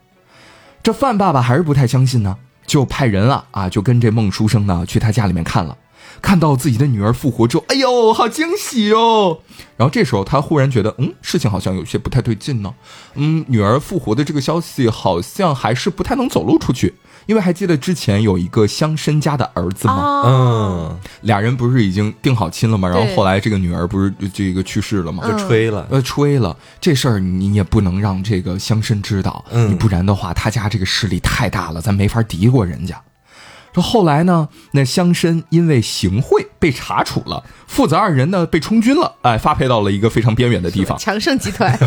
[0.82, 5.76] 这范爸爸还是不太相信呢，就派人啊啊，就跟这孟书生呢去他家里面看了。
[6.20, 9.38] 看到自己的女儿复活之后，哎呦，好惊喜哦！
[9.76, 12.74] 然后这时候他忽然觉得，嗯，事情好像有些不太对劲呢。
[13.14, 16.94] 嗯，女儿复活的这个消息好像还是不太能走漏出去，
[17.26, 20.22] 因为还记得之前有一个乡绅家的儿子吗？
[20.26, 22.88] 嗯，俩人不是已经定好亲了吗？
[22.88, 25.26] 然后后来这个女儿不是这个去世了吗？
[25.26, 26.54] 就吹了，呃，吹了。
[26.80, 33.00] 这事儿你也不能让这个乡绅知道，嗯，不然的话，他家这个势力太大了，咱没法敌过人家。
[33.72, 40.98] 说后来呢，那乡绅因为行贿被查处了，父子二人呢被充军了，哎，发配到了一个非常边远的地方。
[40.98, 41.78] 强盛集团。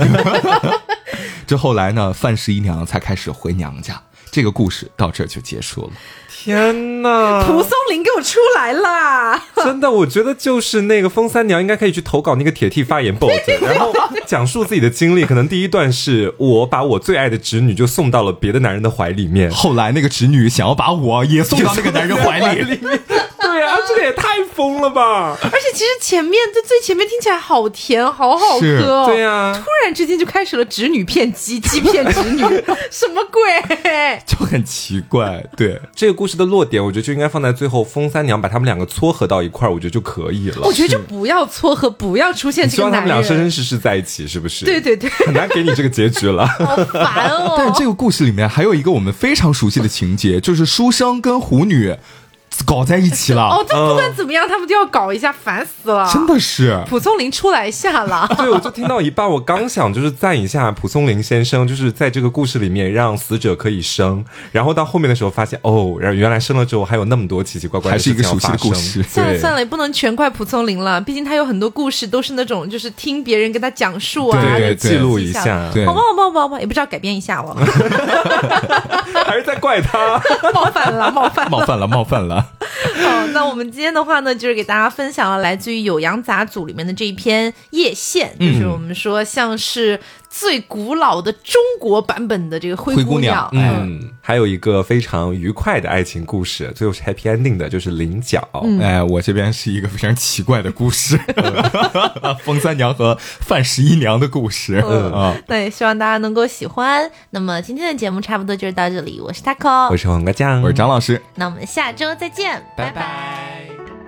[1.46, 4.02] 这后来呢，范十一娘才开始回娘家。
[4.32, 5.92] 这个故事到这就结束了。
[6.44, 7.42] 天哪！
[7.46, 9.42] 蒲松龄给我出来啦！
[9.64, 13.32] 真的，我觉得就是那个风三娘应该可以去投稿那个铁 T 发言 bot，
[13.64, 13.94] 然后
[14.26, 15.24] 讲述自己的经历。
[15.24, 22.78] 可能第一段是我把我最爱的侄女就送到了别的男人的怀里面，后来那个侄女想要把我也送到那个男人怀里。
[23.88, 25.38] 这个也太疯了吧！
[25.42, 29.06] 而且其实前面在最前面听起来好甜，好好喝。
[29.08, 32.42] 对呀，突然之间就开始了侄女骗鸡，鸡骗侄女，
[32.92, 34.22] 什么鬼？
[34.26, 35.44] 就很奇怪。
[35.56, 40.62] 对这个故事的落点，我觉得就应该放在最后，风三娘把他们两个撮合到一块儿，我觉得就可以了。
[40.64, 42.92] 我觉得就不要撮合，不要出现这个男人。
[42.92, 44.66] 希望他们俩生生世世在一起，是不是？
[44.66, 47.56] 对对对，很难给你这个结局了， 好烦哦。
[47.58, 51.96] 但是这个故事里面还有一个我们非常熟悉的情节，就是书生跟狐女。
[52.66, 53.44] 搞在一起了。
[53.44, 56.10] 哦，这不管怎么样，他们都要搞一下，烦死了。
[56.12, 58.28] 真的是，蒲松龄出来一下了。
[58.38, 69.04] 对，我就听到一半，我刚想就是赞一下蒲松龄先生，就是在这个故事里面让死者可以生，然后到后面的时候发现，哦，然后原来生了之后还有那么多奇奇怪怪，还是一个熟悉的故事。
[69.08, 77.56] 算了算了，也不能全怪蒲松龄了，毕竟他有很多故事都是那种就是听别人跟他讲述啊，对记录一下，好吧好吧好吧，也不知道改编一下了，
[79.26, 80.22] 还是在怪他
[80.54, 82.46] 冒犯了冒犯冒犯了冒犯了。
[83.04, 90.00] 好，那我们今天的话呢，就是给大家分享了来自于《酉阳杂组里面的这一篇《叶县》，就是我们说像是。
[90.36, 98.42] 最古老的中国版本的这个灰姑娘，嗯，还有一个非常愉快的爱情故事，最后是 happy ending 的，就是菱角。
[98.82, 101.20] 哎，我这边是一个非常奇怪的故事，
[102.44, 104.84] 风三娘和范十一娘的故事。
[104.84, 107.08] 嗯啊，对，希望大家能够喜欢。
[107.30, 114.03] 那么今天的节目差不多就是到这里，我是 taco，我是黄瓜酱，我是张老师，那我们下周再见，拜拜。